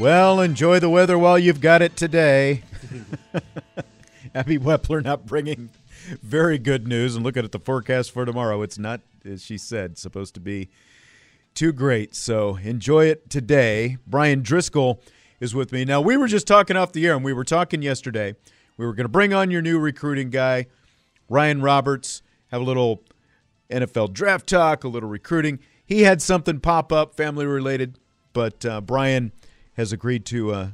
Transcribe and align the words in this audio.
Well, 0.00 0.40
enjoy 0.40 0.80
the 0.80 0.88
weather 0.88 1.18
while 1.18 1.38
you've 1.38 1.60
got 1.60 1.82
it 1.82 1.94
today. 1.94 2.62
Abby 4.34 4.56
Wepler 4.56 5.04
not 5.04 5.26
bringing 5.26 5.68
very 6.22 6.56
good 6.56 6.88
news. 6.88 7.14
And 7.14 7.22
looking 7.22 7.44
at 7.44 7.52
the 7.52 7.58
forecast 7.58 8.10
for 8.10 8.24
tomorrow, 8.24 8.62
it's 8.62 8.78
not, 8.78 9.02
as 9.26 9.44
she 9.44 9.58
said, 9.58 9.98
supposed 9.98 10.32
to 10.36 10.40
be 10.40 10.70
too 11.52 11.70
great. 11.74 12.14
So 12.14 12.56
enjoy 12.56 13.08
it 13.08 13.28
today. 13.28 13.98
Brian 14.06 14.40
Driscoll 14.40 15.02
is 15.38 15.54
with 15.54 15.70
me. 15.70 15.84
Now, 15.84 16.00
we 16.00 16.16
were 16.16 16.28
just 16.28 16.46
talking 16.46 16.78
off 16.78 16.92
the 16.92 17.06
air, 17.06 17.14
and 17.14 17.22
we 17.22 17.34
were 17.34 17.44
talking 17.44 17.82
yesterday. 17.82 18.34
We 18.78 18.86
were 18.86 18.94
going 18.94 19.04
to 19.04 19.10
bring 19.10 19.34
on 19.34 19.50
your 19.50 19.60
new 19.60 19.78
recruiting 19.78 20.30
guy, 20.30 20.64
Ryan 21.28 21.60
Roberts, 21.60 22.22
have 22.50 22.62
a 22.62 22.64
little 22.64 23.02
NFL 23.68 24.14
draft 24.14 24.46
talk, 24.46 24.82
a 24.82 24.88
little 24.88 25.10
recruiting. 25.10 25.58
He 25.84 26.04
had 26.04 26.22
something 26.22 26.58
pop 26.58 26.90
up, 26.90 27.16
family 27.16 27.44
related, 27.44 27.98
but 28.32 28.64
uh, 28.64 28.80
Brian 28.80 29.32
has 29.80 29.92
agreed 29.94 30.26
to 30.26 30.52
uh, 30.52 30.68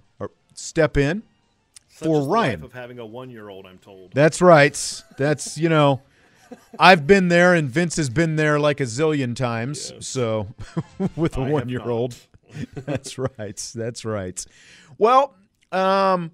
step 0.53 0.97
in 0.97 1.23
Such 1.89 2.07
for 2.07 2.23
Ryan. 2.23 2.65
of 2.65 2.73
having 2.73 2.99
a 2.99 3.07
one-year-old, 3.07 3.65
I'm 3.65 3.79
told. 3.79 4.13
That's 4.13 4.43
right. 4.43 5.03
That's 5.17 5.57
you 5.57 5.69
know, 5.69 6.03
I've 6.79 7.07
been 7.07 7.29
there, 7.29 7.55
and 7.55 7.71
Vince 7.71 7.97
has 7.97 8.11
been 8.11 8.35
there 8.35 8.59
like 8.59 8.81
a 8.81 8.85
zillion 8.85 9.37
times. 9.37 9.93
So, 10.01 10.49
with 11.17 11.39
a 11.39 11.43
I 11.43 11.51
one-year-old, 11.51 12.17
that's 12.75 13.17
right. 13.17 13.73
That's 13.75 14.05
right. 14.05 14.45
Well, 14.99 15.37
um, 15.71 16.33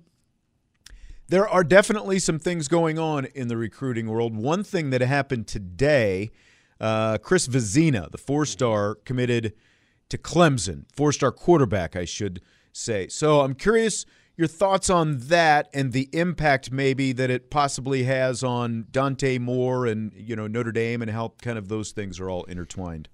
there 1.29 1.47
are 1.47 1.64
definitely 1.64 2.19
some 2.20 2.39
things 2.39 2.69
going 2.69 2.98
on 2.98 3.27
in 3.27 3.48
the 3.48 3.59
recruiting 3.59 4.09
world. 4.09 4.34
One 4.34 4.64
thing 4.64 4.91
that 4.91 5.03
happened 5.03 5.47
today, 5.47 6.31
uh, 6.81 7.19
Chris 7.19 7.47
Vizzina, 7.48 8.11
the 8.11 8.19
four-star, 8.19 8.95
committed 9.05 9.53
to 10.09 10.17
Clemson, 10.17 10.84
four-star 10.95 11.33
quarterback, 11.33 11.97
I 11.97 12.05
should 12.07 12.41
say. 12.73 13.09
So 13.09 13.41
I'm 13.41 13.55
curious 13.55 14.05
your 14.37 14.48
thoughts 14.48 14.89
on 14.89 15.19
that 15.19 15.69
and 15.75 15.92
the 15.92 16.09
impact 16.12 16.73
maybe 16.73 17.12
that 17.12 17.31
it 17.31 17.51
possibly 17.51 18.05
has 18.05 18.42
on 18.42 18.87
Dante 18.91 19.39
Moore 19.39 19.87
and 19.87 20.12
you 20.17 20.34
know 20.34 20.47
Notre 20.47 20.73
Dame 20.73 21.03
and 21.03 21.11
how 21.11 21.34
kind 21.42 21.59
of 21.59 21.69
those 21.69 21.92
things 21.92 22.19
are 22.19 22.31
all 22.31 22.45
intertwined. 22.45 23.09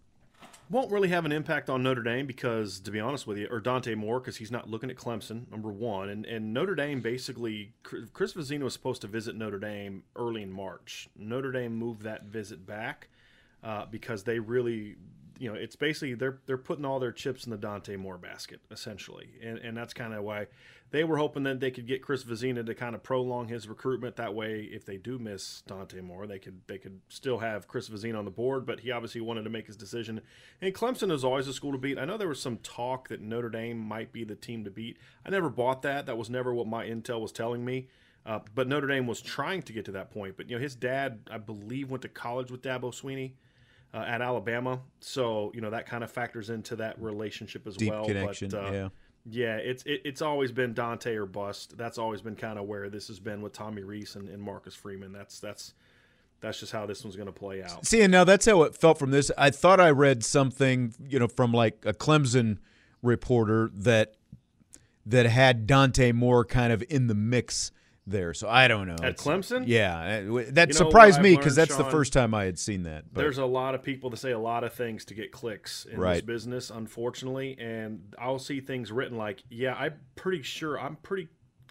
Won't 0.71 0.93
really 0.93 1.09
have 1.09 1.25
an 1.25 1.33
impact 1.33 1.71
on 1.71 1.83
Notre 1.83 2.03
Dame 2.03 2.27
because, 2.27 2.79
to 2.81 2.91
be 2.91 3.01
honest 3.01 3.27
with 3.27 3.39
you, 3.39 3.49
or 3.51 3.59
Dante 3.59 3.95
Moore 3.95 4.21
because 4.21 4.37
he's 4.37 4.51
not 4.51 4.69
looking 4.69 4.91
at 4.91 4.97
Clemson, 4.97 5.51
number 5.51 5.71
one, 5.71 6.11
and 6.11 6.27
and 6.27 6.53
Notre 6.53 6.75
Dame 6.75 7.01
basically, 7.01 7.73
Chris 7.83 8.35
Vizzina 8.35 8.63
was 8.63 8.75
supposed 8.75 9.01
to 9.01 9.07
visit 9.07 9.35
Notre 9.35 9.59
Dame 9.59 10.05
early 10.15 10.43
in 10.43 10.53
March. 10.53 11.09
Notre 11.17 11.53
Dame 11.53 11.75
moved 11.75 12.03
that 12.03 12.25
visit 12.25 12.67
back 12.67 13.09
uh, 13.65 13.87
because 13.91 14.23
they 14.23 14.39
really 14.39 14.97
you 15.39 15.49
know, 15.49 15.59
it's 15.59 15.77
basically 15.77 16.15
they're 16.15 16.39
they're 16.47 16.59
putting 16.59 16.85
all 16.85 16.99
their 16.99 17.13
chips 17.13 17.45
in 17.45 17.51
the 17.51 17.57
Dante 17.57 17.97
Moore 17.97 18.19
basket 18.19 18.61
essentially, 18.71 19.31
and 19.43 19.59
and 19.59 19.77
that's 19.77 19.95
kind 19.95 20.13
of 20.13 20.25
why 20.25 20.49
they 20.91 21.05
were 21.05 21.19
hoping 21.19 21.43
that 21.43 21.61
they 21.61 21.71
could 21.71 21.87
get 21.87 22.03
Chris 22.03 22.25
Vizzina 22.25 22.65
to 22.65 22.75
kind 22.75 22.95
of 22.95 23.03
prolong 23.03 23.49
his 23.49 23.69
recruitment. 23.69 24.17
That 24.17 24.35
way, 24.35 24.69
if 24.73 24.85
they 24.87 24.97
do 24.97 25.19
miss 25.19 25.63
Dante 25.67 26.01
Moore, 26.01 26.27
they 26.27 26.39
could 26.39 26.61
they 26.67 26.79
could 26.79 27.01
still 27.09 27.39
have 27.39 27.69
Chris 27.69 27.89
Vizzina 27.89 28.19
on 28.19 28.25
the 28.25 28.31
board. 28.31 28.67
But 28.67 28.81
he 28.81 28.91
obviously 28.91 29.21
wanted 29.21 29.45
to 29.45 29.51
make 29.51 29.67
his 29.67 29.77
decision. 29.77 30.21
And 30.61 30.75
Clemson 30.75 31.13
is 31.13 31.25
always 31.25 31.47
a 31.47 31.53
school 31.53 31.73
to 31.73 31.79
beat. 31.79 31.99
I 31.99 32.05
know 32.05 32.17
there 32.17 32.29
was 32.29 32.41
some 32.41 32.59
talk 32.59 33.09
that 33.09 33.21
Notre 33.21 33.51
Dame 33.51 33.79
might 33.79 34.13
be 34.13 34.25
the 34.25 34.37
team 34.37 34.65
to 34.65 34.71
beat. 34.71 34.99
I 35.25 35.31
never 35.31 35.51
bought 35.51 35.83
that. 35.83 36.07
That 36.07 36.19
was 36.19 36.31
never 36.31 36.55
what 36.55 36.67
my 36.67 36.87
intel 36.87 37.21
was 37.21 37.33
telling 37.33 37.65
me. 37.65 37.89
Uh, 38.27 38.41
but 38.55 38.69
Notre 38.69 38.89
Dame 38.89 39.07
was 39.07 39.21
trying 39.21 39.63
to 39.63 39.73
get 39.73 39.85
to 39.87 39.93
that 39.93 40.11
point. 40.11 40.37
But 40.37 40.51
you 40.51 40.57
know, 40.57 40.63
his 40.63 40.75
dad, 40.75 41.21
I 41.31 41.39
believe, 41.39 41.91
went 41.91 42.03
to 42.03 42.09
college 42.09 42.51
with 42.51 42.63
Dabo 42.63 42.93
Swinney 42.93 43.33
uh, 43.95 44.05
at 44.07 44.23
Alabama. 44.23 44.81
So 45.01 45.51
you 45.55 45.61
know 45.61 45.71
that 45.71 45.87
kind 45.87 46.05
of 46.05 46.11
factors 46.11 46.51
into 46.51 46.77
that 46.77 47.01
relationship 47.01 47.67
as 47.67 47.77
Deep 47.77 47.91
well. 47.91 48.05
connection, 48.05 48.51
but, 48.51 48.65
uh, 48.65 48.71
yeah. 48.71 48.89
Yeah, 49.31 49.57
it's 49.57 49.83
it, 49.83 50.03
it's 50.05 50.23
always 50.23 50.53
been 50.53 50.73
Dante 50.73 51.15
or 51.15 51.27
bust. 51.27 51.77
That's 51.77 51.99
always 51.99 52.23
been 52.23 52.37
kind 52.37 52.59
of 52.59 52.67
where 52.67 52.89
this 52.89 53.09
has 53.09 53.21
been 53.21 53.43
with 53.43 53.53
Tommy 53.53 53.83
Rees 53.83 54.17
and, 54.17 54.29
and 54.29 54.41
Marcus 54.43 54.75
Freeman. 54.75 55.13
That's 55.13 55.39
that's 55.39 55.75
that's 56.41 56.61
just 56.61 56.73
how 56.73 56.87
this 56.87 57.05
one's 57.05 57.17
going 57.17 57.27
to 57.27 57.33
play 57.33 57.63
out. 57.63 57.85
See, 57.85 58.01
and 58.01 58.13
now 58.13 58.25
that's 58.25 58.47
how 58.47 58.63
it 58.63 58.75
felt 58.75 58.99
from 58.99 59.11
this. 59.11 59.31
I 59.37 59.51
thought 59.51 59.81
I 59.81 59.91
read 59.91 60.25
something, 60.25 60.95
you 60.99 61.19
know, 61.19 61.29
from 61.29 61.53
like 61.53 61.85
a 61.85 61.93
Clemson 61.93 62.59
reporter 63.03 63.71
that 63.75 64.15
that 65.05 65.27
had 65.27 65.67
Dante 65.67 66.13
Moore 66.13 66.45
kind 66.45 66.73
of 66.73 66.83
in 66.89 67.09
the 67.09 67.15
mix 67.15 67.73
there. 68.11 68.35
So 68.35 68.49
I 68.49 68.69
don't 68.69 68.87
know. 68.87 68.95
At 68.95 69.11
It's- 69.11 69.25
Clemson? 69.25 69.65
Yeah, 69.67 69.99
uh, 70.29 70.45
that 70.51 70.69
You 70.69 70.75
surprised 70.75 71.21
me 71.21 71.37
because 71.37 71.55
that's 71.55 71.77
the 71.77 71.85
first 71.85 72.13
time 72.13 72.35
I 72.35 72.45
had 72.45 72.59
seen 72.59 72.85
that. 72.85 73.05
But 73.13 73.21
There's 73.21 73.39
a 73.39 73.47
lot 73.47 73.75
of 73.75 73.83
people 73.83 74.11
that 74.11 74.17
say 74.19 74.33
a 74.33 74.39
lot 74.39 74.65
of 74.65 74.73
things 74.73 75.05
to 75.07 75.15
get 75.15 75.33
clicks 75.33 75.85
in 75.85 76.01
this 76.01 76.21
business, 76.23 76.71
unfortunately, 76.71 77.57
and 77.59 78.15
I'll 78.19 78.39
see 78.39 78.61
things 78.61 78.91
written 78.93 79.17
like, 79.17 79.43
"Yeah, 79.51 79.75
I'm 79.75 79.95
pretty 80.17 80.43
sure 80.43 80.79
I'm 80.79 80.97
pretty 80.97 81.29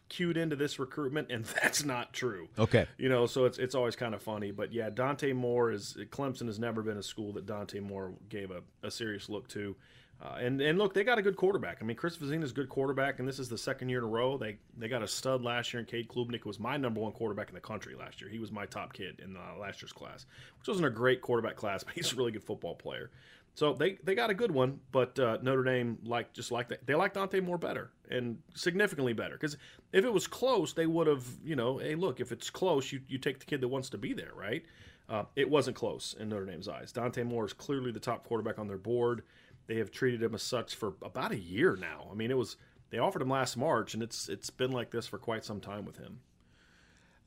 cued 0.10 0.38
into 0.38 0.56
this 0.56 0.80
recruitment," 0.80 1.30
and 1.32 1.44
that's 1.62 1.84
not 1.84 2.14
true. 2.14 2.48
okay. 2.58 2.86
You 2.98 3.10
know, 3.10 3.26
so 3.26 3.46
it's 3.46 3.58
it's 3.58 3.76
always 3.76 3.96
kind 3.96 4.14
of 4.16 4.22
funny, 4.22 4.52
but 4.52 4.72
yeah, 4.74 4.90
Dante 4.90 5.34
Moore 5.34 5.72
is 5.72 5.98
Clemson 6.12 6.46
has 6.48 6.60
never 6.60 6.82
been 6.82 6.98
a 6.98 7.04
school 7.04 7.34
that 7.34 7.46
Dante 7.46 7.80
Moore 7.80 8.14
gave 8.30 8.52
a, 8.52 8.62
a 8.84 8.92
serious 8.92 9.28
look 9.30 9.48
to, 9.50 9.76
uh, 10.20 10.38
and 10.40 10.60
and 10.62 10.80
look, 10.80 10.94
they 10.94 11.04
got 11.04 11.20
a 11.20 11.22
good 11.22 11.36
quarterback. 11.36 11.78
I 11.80 11.86
mean, 11.86 11.96
Chris 11.96 12.18
Vizzina's 12.18 12.52
a 12.52 12.54
good 12.54 12.70
quarterback, 12.70 13.20
and 13.20 13.28
this 13.28 13.38
is 13.38 13.50
the 13.50 13.58
second 13.58 13.90
year 13.90 14.00
in 14.00 14.06
a 14.06 14.08
row 14.08 14.38
they 14.38 14.58
they 14.76 14.88
got 14.88 15.04
a 15.04 15.08
stud 15.08 15.44
last 15.44 15.74
year. 15.74 15.80
And 15.80 15.88
Cade 15.88 16.08
Klubnik 16.08 16.44
was 16.44 16.60
my 16.60 16.76
number 16.76 17.00
one 17.00 17.12
quarterback 17.12 17.50
in 17.50 17.56
the 17.56 17.62
country 17.62 17.96
last 17.96 18.20
year. 18.20 18.30
He 18.30 18.40
was 18.40 18.52
my 18.52 18.66
top 18.66 18.94
kid 18.94 19.22
in 19.24 19.38
uh, 19.38 19.60
last 19.60 19.82
year's 19.82 19.94
class, 19.94 20.26
which 20.60 20.68
wasn't 20.68 20.88
a 20.88 20.92
great 20.92 21.22
quarterback 21.22 21.56
class, 21.56 21.84
but 21.86 21.94
he's 21.94 22.14
a 22.14 22.16
really 22.16 22.32
good 22.32 22.44
football 22.44 22.76
player. 22.76 23.12
So 23.54 23.74
they, 23.74 23.98
they 24.04 24.14
got 24.14 24.30
a 24.30 24.36
good 24.36 24.52
one, 24.52 24.80
but 24.92 25.18
uh, 25.18 25.40
Notre 25.42 25.64
Dame 25.64 25.98
like 26.04 26.32
just 26.32 26.52
like 26.52 26.68
that. 26.68 26.86
They 26.86 26.94
like 26.94 27.14
Dante 27.14 27.40
Moore 27.40 27.58
better 27.58 27.90
and 28.10 28.38
significantly 28.54 29.14
better 29.14 29.34
because 29.34 29.58
if 29.94 30.06
it 30.06 30.14
was 30.14 30.28
close, 30.28 30.74
they 30.74 30.86
would 30.86 31.08
have 31.08 31.26
you 31.44 31.56
know, 31.56 31.78
hey 31.78 31.96
look, 31.96 32.20
if 32.20 32.32
it's 32.32 32.50
close, 32.50 32.92
you 32.92 33.02
you 33.08 33.18
take 33.20 33.40
the 33.40 33.46
kid 33.46 33.62
that 33.62 33.68
wants 33.68 33.90
to 33.90 33.98
be 33.98 34.14
there, 34.14 34.32
right? 34.36 34.64
Uh, 35.10 35.24
it 35.36 35.50
wasn't 35.50 35.76
close 35.76 36.16
in 36.20 36.30
Notre 36.30 36.46
Dame's 36.46 36.68
eyes. 36.68 36.92
Dante 36.92 37.24
Moore 37.24 37.46
is 37.46 37.54
clearly 37.54 37.92
the 37.92 38.00
top 38.00 38.28
quarterback 38.28 38.60
on 38.60 38.68
their 38.68 38.78
board. 38.78 39.24
They 39.68 39.78
have 39.78 39.92
treated 39.92 40.24
him 40.24 40.34
as 40.34 40.44
such 40.44 40.76
for 40.76 40.94
about 41.02 41.32
a 41.32 41.38
year 41.38 41.76
now. 41.76 42.08
I 42.12 42.16
mean, 42.16 42.32
it 42.32 42.38
was 42.38 42.58
they 42.90 42.98
offered 43.00 43.22
him 43.22 43.30
last 43.30 43.58
March, 43.58 43.94
and 43.94 44.02
it's 44.02 44.30
it's 44.30 44.50
been 44.50 44.72
like 44.72 44.92
this 44.92 45.08
for 45.08 45.18
quite 45.18 45.44
some 45.44 45.60
time 45.60 45.86
with 45.86 45.98
him. 45.98 46.22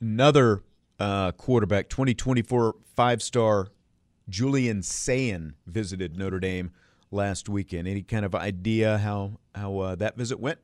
Another 0.00 0.62
uh, 0.98 1.32
quarterback, 1.32 1.88
2024 1.88 2.76
five 2.96 3.22
star 3.22 3.68
Julian 4.28 4.82
Sayin 4.82 5.54
visited 5.66 6.16
Notre 6.16 6.40
Dame 6.40 6.72
last 7.10 7.48
weekend. 7.48 7.88
Any 7.88 8.02
kind 8.02 8.24
of 8.24 8.34
idea 8.34 8.98
how 8.98 9.38
how 9.54 9.78
uh, 9.78 9.94
that 9.96 10.16
visit 10.16 10.40
went? 10.40 10.58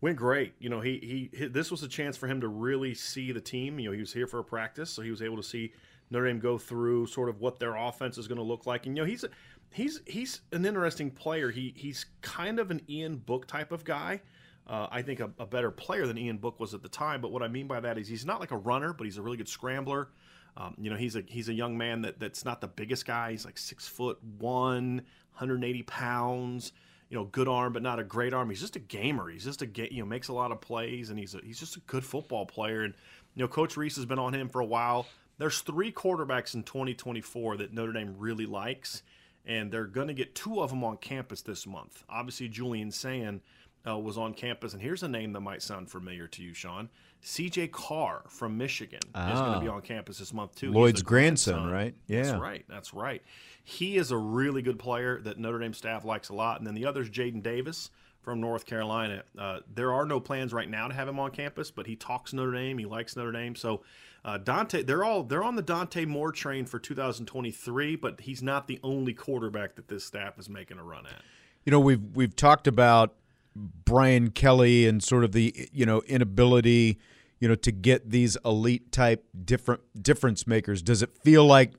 Went 0.00 0.16
great. 0.16 0.52
You 0.58 0.68
know, 0.68 0.80
he, 0.80 1.30
he 1.32 1.46
this 1.46 1.70
was 1.70 1.82
a 1.82 1.88
chance 1.88 2.16
for 2.16 2.26
him 2.26 2.40
to 2.42 2.48
really 2.48 2.94
see 2.94 3.32
the 3.32 3.40
team. 3.40 3.78
You 3.78 3.86
know, 3.86 3.92
he 3.92 4.00
was 4.00 4.12
here 4.12 4.26
for 4.26 4.40
a 4.40 4.44
practice, 4.44 4.90
so 4.90 5.00
he 5.00 5.10
was 5.10 5.22
able 5.22 5.36
to 5.36 5.42
see 5.42 5.72
Notre 6.10 6.26
Dame 6.26 6.40
go 6.40 6.58
through 6.58 7.06
sort 7.06 7.28
of 7.28 7.40
what 7.40 7.58
their 7.58 7.74
offense 7.76 8.18
is 8.18 8.28
going 8.28 8.38
to 8.38 8.44
look 8.44 8.66
like. 8.66 8.86
And 8.86 8.96
you 8.96 9.02
know, 9.02 9.08
he's 9.08 9.24
a, 9.24 9.30
he's 9.74 10.00
he's 10.06 10.40
an 10.52 10.64
interesting 10.64 11.10
player. 11.10 11.50
He 11.50 11.74
he's 11.76 12.06
kind 12.22 12.58
of 12.58 12.70
an 12.70 12.80
Ian 12.88 13.16
Book 13.16 13.46
type 13.46 13.72
of 13.72 13.84
guy. 13.84 14.20
Uh, 14.66 14.86
I 14.90 15.02
think 15.02 15.20
a, 15.20 15.30
a 15.38 15.44
better 15.44 15.70
player 15.70 16.06
than 16.06 16.16
Ian 16.16 16.38
Book 16.38 16.58
was 16.58 16.72
at 16.72 16.82
the 16.82 16.88
time. 16.88 17.20
But 17.20 17.32
what 17.32 17.42
I 17.42 17.48
mean 17.48 17.66
by 17.66 17.80
that 17.80 17.98
is 17.98 18.08
he's 18.08 18.24
not 18.24 18.40
like 18.40 18.50
a 18.50 18.56
runner, 18.56 18.94
but 18.94 19.04
he's 19.04 19.18
a 19.18 19.22
really 19.22 19.36
good 19.36 19.48
scrambler. 19.48 20.08
Um, 20.56 20.74
you 20.78 20.88
know, 20.88 20.96
he's 20.96 21.16
a 21.16 21.22
he's 21.26 21.48
a 21.48 21.52
young 21.52 21.76
man 21.76 22.02
that 22.02 22.18
that's 22.18 22.44
not 22.44 22.60
the 22.60 22.68
biggest 22.68 23.04
guy. 23.04 23.32
He's 23.32 23.44
like 23.44 23.58
six 23.58 23.86
foot 23.86 24.22
one, 24.38 25.02
180 25.32 25.82
pounds. 25.82 26.72
You 27.10 27.18
know, 27.18 27.24
good 27.24 27.48
arm, 27.48 27.72
but 27.72 27.82
not 27.82 27.98
a 27.98 28.04
great 28.04 28.32
arm. 28.32 28.48
He's 28.48 28.60
just 28.60 28.76
a 28.76 28.80
gamer. 28.80 29.28
He's 29.28 29.44
just 29.44 29.62
a 29.62 29.66
ga- 29.66 29.90
you 29.90 30.00
know 30.00 30.06
makes 30.06 30.28
a 30.28 30.32
lot 30.32 30.52
of 30.52 30.60
plays, 30.60 31.10
and 31.10 31.18
he's 31.18 31.34
a, 31.34 31.40
he's 31.44 31.60
just 31.60 31.76
a 31.76 31.80
good 31.80 32.04
football 32.04 32.46
player. 32.46 32.82
And 32.82 32.94
you 33.34 33.42
know, 33.42 33.48
Coach 33.48 33.76
Rees 33.76 33.96
has 33.96 34.06
been 34.06 34.18
on 34.18 34.34
him 34.34 34.48
for 34.48 34.60
a 34.60 34.64
while. 34.64 35.06
There's 35.36 35.60
three 35.60 35.90
quarterbacks 35.90 36.54
in 36.54 36.62
2024 36.62 37.58
that 37.58 37.72
Notre 37.72 37.92
Dame 37.92 38.14
really 38.18 38.46
likes, 38.46 39.02
and 39.46 39.70
they're 39.70 39.84
going 39.86 40.08
to 40.08 40.14
get 40.14 40.34
two 40.34 40.60
of 40.62 40.70
them 40.70 40.84
on 40.84 40.96
campus 40.96 41.42
this 41.42 41.66
month. 41.66 42.04
Obviously, 42.08 42.48
Julian 42.48 42.90
Sayin 42.90 43.40
uh, 43.86 43.98
was 43.98 44.16
on 44.18 44.34
campus, 44.34 44.72
and 44.72 44.80
here's 44.82 45.02
a 45.02 45.08
name 45.08 45.32
that 45.32 45.40
might 45.40 45.62
sound 45.62 45.90
familiar 45.90 46.26
to 46.28 46.42
you, 46.42 46.54
Sean. 46.54 46.88
C.J. 47.20 47.68
Carr 47.68 48.22
from 48.28 48.58
Michigan 48.58 49.00
is 49.04 49.12
going 49.40 49.54
to 49.54 49.60
be 49.60 49.68
Ah. 49.68 49.74
on 49.76 49.80
campus 49.82 50.18
this 50.18 50.32
month 50.34 50.54
too. 50.56 50.70
Lloyd's 50.72 51.00
the 51.00 51.06
grandson, 51.06 51.70
right? 51.70 51.94
Yeah. 52.06 52.22
That's 52.22 52.38
right. 52.40 52.64
That's 52.68 52.92
right. 52.94 53.22
He 53.62 53.96
is 53.96 54.10
a 54.10 54.16
really 54.18 54.60
good 54.60 54.78
player 54.78 55.20
that 55.22 55.38
Notre 55.38 55.58
Dame 55.58 55.72
staff 55.72 56.04
likes 56.04 56.28
a 56.28 56.34
lot. 56.34 56.58
And 56.58 56.66
then 56.66 56.74
the 56.74 56.84
other 56.84 57.00
is 57.00 57.08
Jadyn 57.08 57.42
Davis 57.42 57.90
from 58.20 58.40
North 58.42 58.66
Carolina. 58.66 59.22
Uh, 59.38 59.60
there 59.74 59.90
are 59.92 60.04
no 60.04 60.20
plans 60.20 60.52
right 60.52 60.68
now 60.68 60.86
to 60.88 60.92
have 60.94 61.08
him 61.08 61.18
on 61.18 61.30
campus, 61.30 61.70
but 61.70 61.86
he 61.86 61.96
talks 61.96 62.34
Notre 62.34 62.52
Dame. 62.52 62.76
He 62.76 62.84
likes 62.84 63.16
Notre 63.16 63.32
Dame. 63.32 63.54
So 63.54 63.82
uh, 64.22 64.36
Dante, 64.36 64.82
they're 64.82 65.04
all 65.04 65.22
they're 65.22 65.44
on 65.44 65.56
the 65.56 65.62
Dante 65.62 66.04
Moore 66.04 66.30
train 66.32 66.66
for 66.66 66.78
2023, 66.78 67.96
but 67.96 68.20
he's 68.20 68.42
not 68.42 68.66
the 68.66 68.80
only 68.82 69.14
quarterback 69.14 69.76
that 69.76 69.88
this 69.88 70.04
staff 70.04 70.38
is 70.38 70.48
making 70.50 70.78
a 70.78 70.84
run 70.84 71.06
at. 71.06 71.22
You 71.64 71.70
know, 71.70 71.80
we've 71.80 72.02
we've 72.14 72.36
talked 72.36 72.66
about 72.66 73.14
Brian 73.56 74.30
Kelly 74.30 74.86
and 74.86 75.02
sort 75.02 75.24
of 75.24 75.32
the 75.32 75.68
you 75.72 75.86
know 75.86 76.02
inability, 76.06 76.98
you 77.40 77.48
know, 77.48 77.54
to 77.56 77.72
get 77.72 78.10
these 78.10 78.36
elite 78.44 78.92
type 78.92 79.24
different 79.44 79.82
difference 80.00 80.46
makers. 80.46 80.82
Does 80.82 81.02
it 81.02 81.16
feel 81.22 81.44
like 81.44 81.72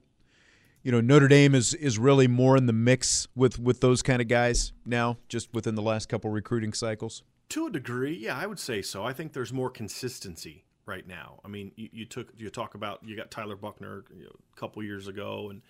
you 0.84 0.92
know 0.92 1.02
Notre 1.02 1.28
Dame 1.28 1.56
is 1.56 1.74
is 1.74 1.98
really 1.98 2.28
more 2.28 2.58
in 2.58 2.66
the 2.66 2.74
mix 2.74 3.28
with 3.36 3.60
with 3.60 3.82
those 3.82 4.02
kind 4.02 4.22
of 4.22 4.28
guys 4.28 4.74
now, 4.86 5.18
just 5.28 5.54
within 5.54 5.76
the 5.76 5.82
last 5.82 6.10
couple 6.10 6.30
recruiting 6.30 6.74
cycles? 6.74 7.24
To 7.50 7.68
a 7.68 7.72
degree, 7.72 8.18
yeah, 8.18 8.38
I 8.38 8.48
would 8.48 8.60
say 8.60 8.82
so. 8.82 9.04
I 9.04 9.14
think 9.14 9.34
there's 9.34 9.54
more 9.54 9.70
consistency 9.70 10.66
right 10.86 11.08
now. 11.08 11.40
I 11.44 11.48
mean, 11.48 11.72
you, 11.76 11.90
you 11.92 12.06
took 12.06 12.30
you 12.38 12.50
talk 12.50 12.76
about 12.76 13.02
you 13.04 13.16
got 13.16 13.32
Tyler 13.32 13.56
Buchner 13.56 14.04
you 14.16 14.24
know, 14.24 14.36
a 14.56 14.60
couple 14.60 14.82
years 14.84 15.08
ago, 15.08 15.50
and 15.50 15.62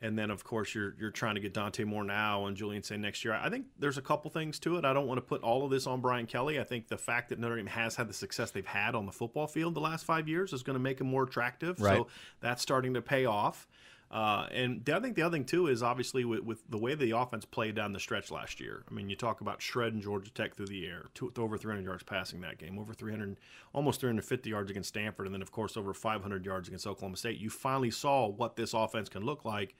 and 0.00 0.18
then 0.18 0.30
of 0.30 0.44
course 0.44 0.74
you're 0.74 0.94
you're 0.98 1.10
trying 1.10 1.34
to 1.34 1.40
get 1.40 1.52
Dante 1.54 1.84
Moore 1.84 2.04
now 2.04 2.46
and 2.46 2.56
Julian 2.56 2.82
Say 2.82 2.96
next 2.96 3.24
year. 3.24 3.34
I 3.34 3.48
think 3.50 3.66
there's 3.78 3.98
a 3.98 4.02
couple 4.02 4.30
things 4.30 4.58
to 4.60 4.76
it. 4.76 4.84
I 4.84 4.92
don't 4.92 5.06
want 5.06 5.18
to 5.18 5.22
put 5.22 5.42
all 5.42 5.64
of 5.64 5.70
this 5.70 5.86
on 5.86 6.00
Brian 6.00 6.26
Kelly. 6.26 6.60
I 6.60 6.64
think 6.64 6.88
the 6.88 6.98
fact 6.98 7.30
that 7.30 7.38
Notre 7.38 7.56
Dame 7.56 7.66
has 7.66 7.96
had 7.96 8.08
the 8.08 8.14
success 8.14 8.50
they've 8.50 8.64
had 8.64 8.94
on 8.94 9.06
the 9.06 9.12
football 9.12 9.46
field 9.46 9.74
the 9.74 9.80
last 9.80 10.04
five 10.04 10.28
years 10.28 10.52
is 10.52 10.62
going 10.62 10.74
to 10.74 10.80
make 10.80 10.98
them 10.98 11.08
more 11.08 11.24
attractive. 11.24 11.80
Right. 11.80 11.98
So 11.98 12.08
that's 12.40 12.62
starting 12.62 12.94
to 12.94 13.02
pay 13.02 13.24
off. 13.26 13.66
Uh, 14.10 14.46
and 14.50 14.88
I 14.88 15.00
think 15.00 15.16
the 15.16 15.22
other 15.22 15.36
thing 15.36 15.44
too 15.44 15.66
is 15.66 15.82
obviously 15.82 16.24
with, 16.24 16.40
with 16.40 16.62
the 16.68 16.78
way 16.78 16.94
the 16.94 17.10
offense 17.10 17.44
played 17.44 17.74
down 17.74 17.92
the 17.92 18.00
stretch 18.00 18.30
last 18.30 18.58
year. 18.58 18.82
I 18.90 18.94
mean, 18.94 19.10
you 19.10 19.16
talk 19.16 19.42
about 19.42 19.60
shredding 19.60 20.00
Georgia 20.00 20.30
Tech 20.30 20.54
through 20.54 20.68
the 20.68 20.86
air, 20.86 21.06
to 21.14 21.30
over 21.36 21.58
300 21.58 21.84
yards 21.84 22.02
passing 22.02 22.40
that 22.40 22.58
game, 22.58 22.78
over 22.78 22.94
300, 22.94 23.38
almost 23.74 24.00
350 24.00 24.48
yards 24.48 24.70
against 24.70 24.88
Stanford, 24.88 25.26
and 25.26 25.34
then 25.34 25.42
of 25.42 25.52
course 25.52 25.76
over 25.76 25.92
500 25.92 26.44
yards 26.44 26.68
against 26.68 26.86
Oklahoma 26.86 27.18
State. 27.18 27.38
You 27.38 27.50
finally 27.50 27.90
saw 27.90 28.28
what 28.28 28.56
this 28.56 28.72
offense 28.72 29.10
can 29.10 29.24
look 29.24 29.44
like. 29.44 29.74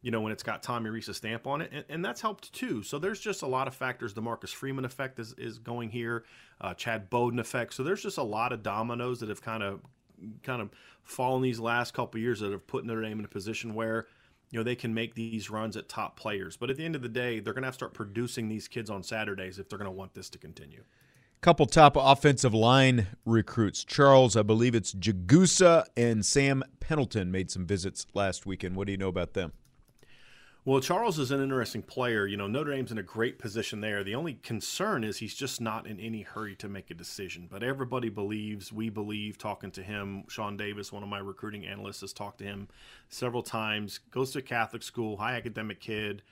You 0.00 0.10
know, 0.10 0.20
when 0.20 0.32
it's 0.32 0.42
got 0.42 0.64
Tommy 0.64 0.90
Rees's 0.90 1.16
stamp 1.16 1.46
on 1.46 1.60
it, 1.60 1.70
and, 1.72 1.84
and 1.88 2.04
that's 2.04 2.20
helped 2.20 2.52
too. 2.52 2.82
So 2.82 2.98
there's 2.98 3.20
just 3.20 3.42
a 3.42 3.46
lot 3.46 3.68
of 3.68 3.74
factors. 3.74 4.14
The 4.14 4.20
Marcus 4.20 4.50
Freeman 4.50 4.84
effect 4.84 5.20
is, 5.20 5.32
is 5.38 5.58
going 5.58 5.90
here, 5.90 6.24
uh, 6.60 6.74
Chad 6.74 7.08
Bowden 7.08 7.38
effect. 7.38 7.72
So 7.74 7.84
there's 7.84 8.02
just 8.02 8.18
a 8.18 8.22
lot 8.22 8.52
of 8.52 8.64
dominoes 8.64 9.20
that 9.20 9.28
have 9.28 9.42
kind 9.42 9.62
of 9.62 9.80
kind 10.42 10.62
of 10.62 10.70
fallen 11.04 11.42
these 11.42 11.60
last 11.60 11.94
couple 11.94 12.20
years 12.20 12.40
that 12.40 12.52
have 12.52 12.66
put 12.66 12.84
Notre 12.84 13.02
Dame 13.02 13.18
in 13.18 13.24
a 13.24 13.28
position 13.28 13.74
where 13.74 14.06
you 14.50 14.58
know 14.58 14.62
they 14.62 14.76
can 14.76 14.92
make 14.92 15.14
these 15.14 15.50
runs 15.50 15.76
at 15.76 15.88
top 15.88 16.16
players. 16.16 16.56
But 16.56 16.70
at 16.70 16.76
the 16.76 16.84
end 16.84 16.94
of 16.94 17.02
the 17.02 17.08
day, 17.08 17.40
they're 17.40 17.54
going 17.54 17.62
to 17.62 17.66
have 17.68 17.74
to 17.74 17.78
start 17.78 17.94
producing 17.94 18.48
these 18.48 18.68
kids 18.68 18.90
on 18.90 19.02
Saturdays 19.02 19.58
if 19.58 19.68
they're 19.68 19.78
going 19.78 19.86
to 19.86 19.96
want 19.96 20.14
this 20.14 20.28
to 20.30 20.38
continue. 20.38 20.84
Couple 21.40 21.66
top 21.66 21.96
offensive 21.98 22.54
line 22.54 23.08
recruits. 23.24 23.82
Charles, 23.82 24.36
I 24.36 24.42
believe 24.42 24.76
it's 24.76 24.94
Jagusah 24.94 25.86
and 25.96 26.24
Sam 26.24 26.62
Pendleton 26.78 27.32
made 27.32 27.50
some 27.50 27.66
visits 27.66 28.06
last 28.14 28.46
weekend. 28.46 28.76
What 28.76 28.86
do 28.86 28.92
you 28.92 28.98
know 28.98 29.08
about 29.08 29.32
them? 29.32 29.52
Well, 30.64 30.80
Charles 30.80 31.18
is 31.18 31.32
an 31.32 31.42
interesting 31.42 31.82
player. 31.82 32.24
You 32.24 32.36
know, 32.36 32.46
Notre 32.46 32.70
Dame's 32.70 32.92
in 32.92 32.98
a 32.98 33.02
great 33.02 33.36
position 33.36 33.80
there. 33.80 34.04
The 34.04 34.14
only 34.14 34.34
concern 34.34 35.02
is 35.02 35.16
he's 35.16 35.34
just 35.34 35.60
not 35.60 35.88
in 35.88 35.98
any 35.98 36.22
hurry 36.22 36.54
to 36.56 36.68
make 36.68 36.88
a 36.88 36.94
decision. 36.94 37.48
But 37.50 37.64
everybody 37.64 38.08
believes, 38.08 38.72
we 38.72 38.88
believe, 38.88 39.38
talking 39.38 39.72
to 39.72 39.82
him. 39.82 40.22
Sean 40.28 40.56
Davis, 40.56 40.92
one 40.92 41.02
of 41.02 41.08
my 41.08 41.18
recruiting 41.18 41.66
analysts, 41.66 42.02
has 42.02 42.12
talked 42.12 42.38
to 42.38 42.44
him 42.44 42.68
several 43.08 43.42
times. 43.42 43.98
Goes 44.12 44.30
to 44.32 44.42
Catholic 44.42 44.84
school, 44.84 45.16
high 45.16 45.34
academic 45.34 45.80
kid. 45.80 46.22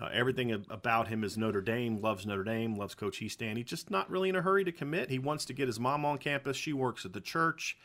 Uh, 0.00 0.10
everything 0.12 0.52
about 0.70 1.08
him 1.08 1.24
is 1.24 1.36
Notre 1.36 1.60
Dame, 1.60 2.00
loves 2.00 2.24
Notre 2.24 2.44
Dame, 2.44 2.76
loves 2.76 2.94
Coach 2.94 3.20
Easton. 3.20 3.56
He's 3.56 3.66
just 3.66 3.90
not 3.90 4.08
really 4.08 4.28
in 4.28 4.36
a 4.36 4.42
hurry 4.42 4.62
to 4.62 4.70
commit. 4.70 5.10
He 5.10 5.18
wants 5.18 5.44
to 5.46 5.52
get 5.52 5.66
his 5.66 5.80
mom 5.80 6.04
on 6.04 6.18
campus. 6.18 6.56
She 6.56 6.72
works 6.72 7.04
at 7.04 7.14
the 7.14 7.20
church. 7.20 7.76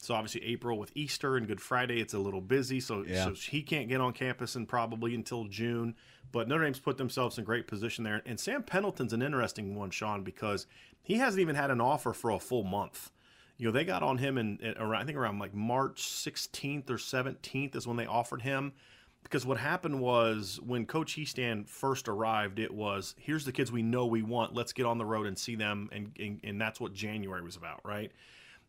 So 0.00 0.14
obviously 0.14 0.44
April 0.44 0.78
with 0.78 0.92
Easter 0.94 1.36
and 1.36 1.46
Good 1.46 1.60
Friday, 1.60 2.00
it's 2.00 2.14
a 2.14 2.18
little 2.18 2.40
busy. 2.40 2.80
So, 2.80 3.04
Yeah. 3.06 3.24
so 3.24 3.34
he 3.34 3.62
can't 3.62 3.88
get 3.88 4.00
on 4.00 4.12
campus 4.12 4.54
and 4.54 4.66
probably 4.68 5.14
until 5.14 5.44
June. 5.44 5.94
But 6.30 6.46
Notre 6.46 6.64
Dame's 6.64 6.78
put 6.78 6.98
themselves 6.98 7.36
in 7.38 7.44
great 7.44 7.66
position 7.66 8.04
there. 8.04 8.22
And 8.26 8.38
Sam 8.38 8.62
Pendleton's 8.62 9.12
an 9.12 9.22
interesting 9.22 9.74
one, 9.74 9.90
Sean, 9.90 10.22
because 10.22 10.66
he 11.02 11.14
hasn't 11.14 11.40
even 11.40 11.56
had 11.56 11.70
an 11.70 11.80
offer 11.80 12.12
for 12.12 12.30
a 12.30 12.38
full 12.38 12.64
month. 12.64 13.10
You 13.56 13.66
know, 13.66 13.72
they 13.72 13.84
got 13.84 14.02
on 14.04 14.18
him 14.18 14.38
in, 14.38 14.58
in 14.60 14.76
around, 14.78 15.02
I 15.02 15.04
think 15.04 15.18
around 15.18 15.40
like 15.40 15.52
March 15.54 16.02
16th 16.02 16.88
or 16.90 16.96
17th 16.96 17.74
is 17.74 17.86
when 17.86 17.96
they 17.96 18.06
offered 18.06 18.42
him. 18.42 18.72
Because 19.24 19.44
what 19.44 19.58
happened 19.58 20.00
was 20.00 20.60
when 20.64 20.86
Coach 20.86 21.18
Easton 21.18 21.64
first 21.64 22.08
arrived, 22.08 22.60
it 22.60 22.72
was 22.72 23.16
here's 23.18 23.44
the 23.44 23.52
kids 23.52 23.72
we 23.72 23.82
know 23.82 24.06
we 24.06 24.22
want. 24.22 24.54
Let's 24.54 24.72
get 24.72 24.86
on 24.86 24.96
the 24.96 25.04
road 25.04 25.26
and 25.26 25.36
see 25.36 25.56
them, 25.56 25.88
and 25.92 26.12
and, 26.20 26.40
and 26.44 26.60
that's 26.60 26.80
what 26.80 26.94
January 26.94 27.42
was 27.42 27.56
about, 27.56 27.80
right? 27.84 28.12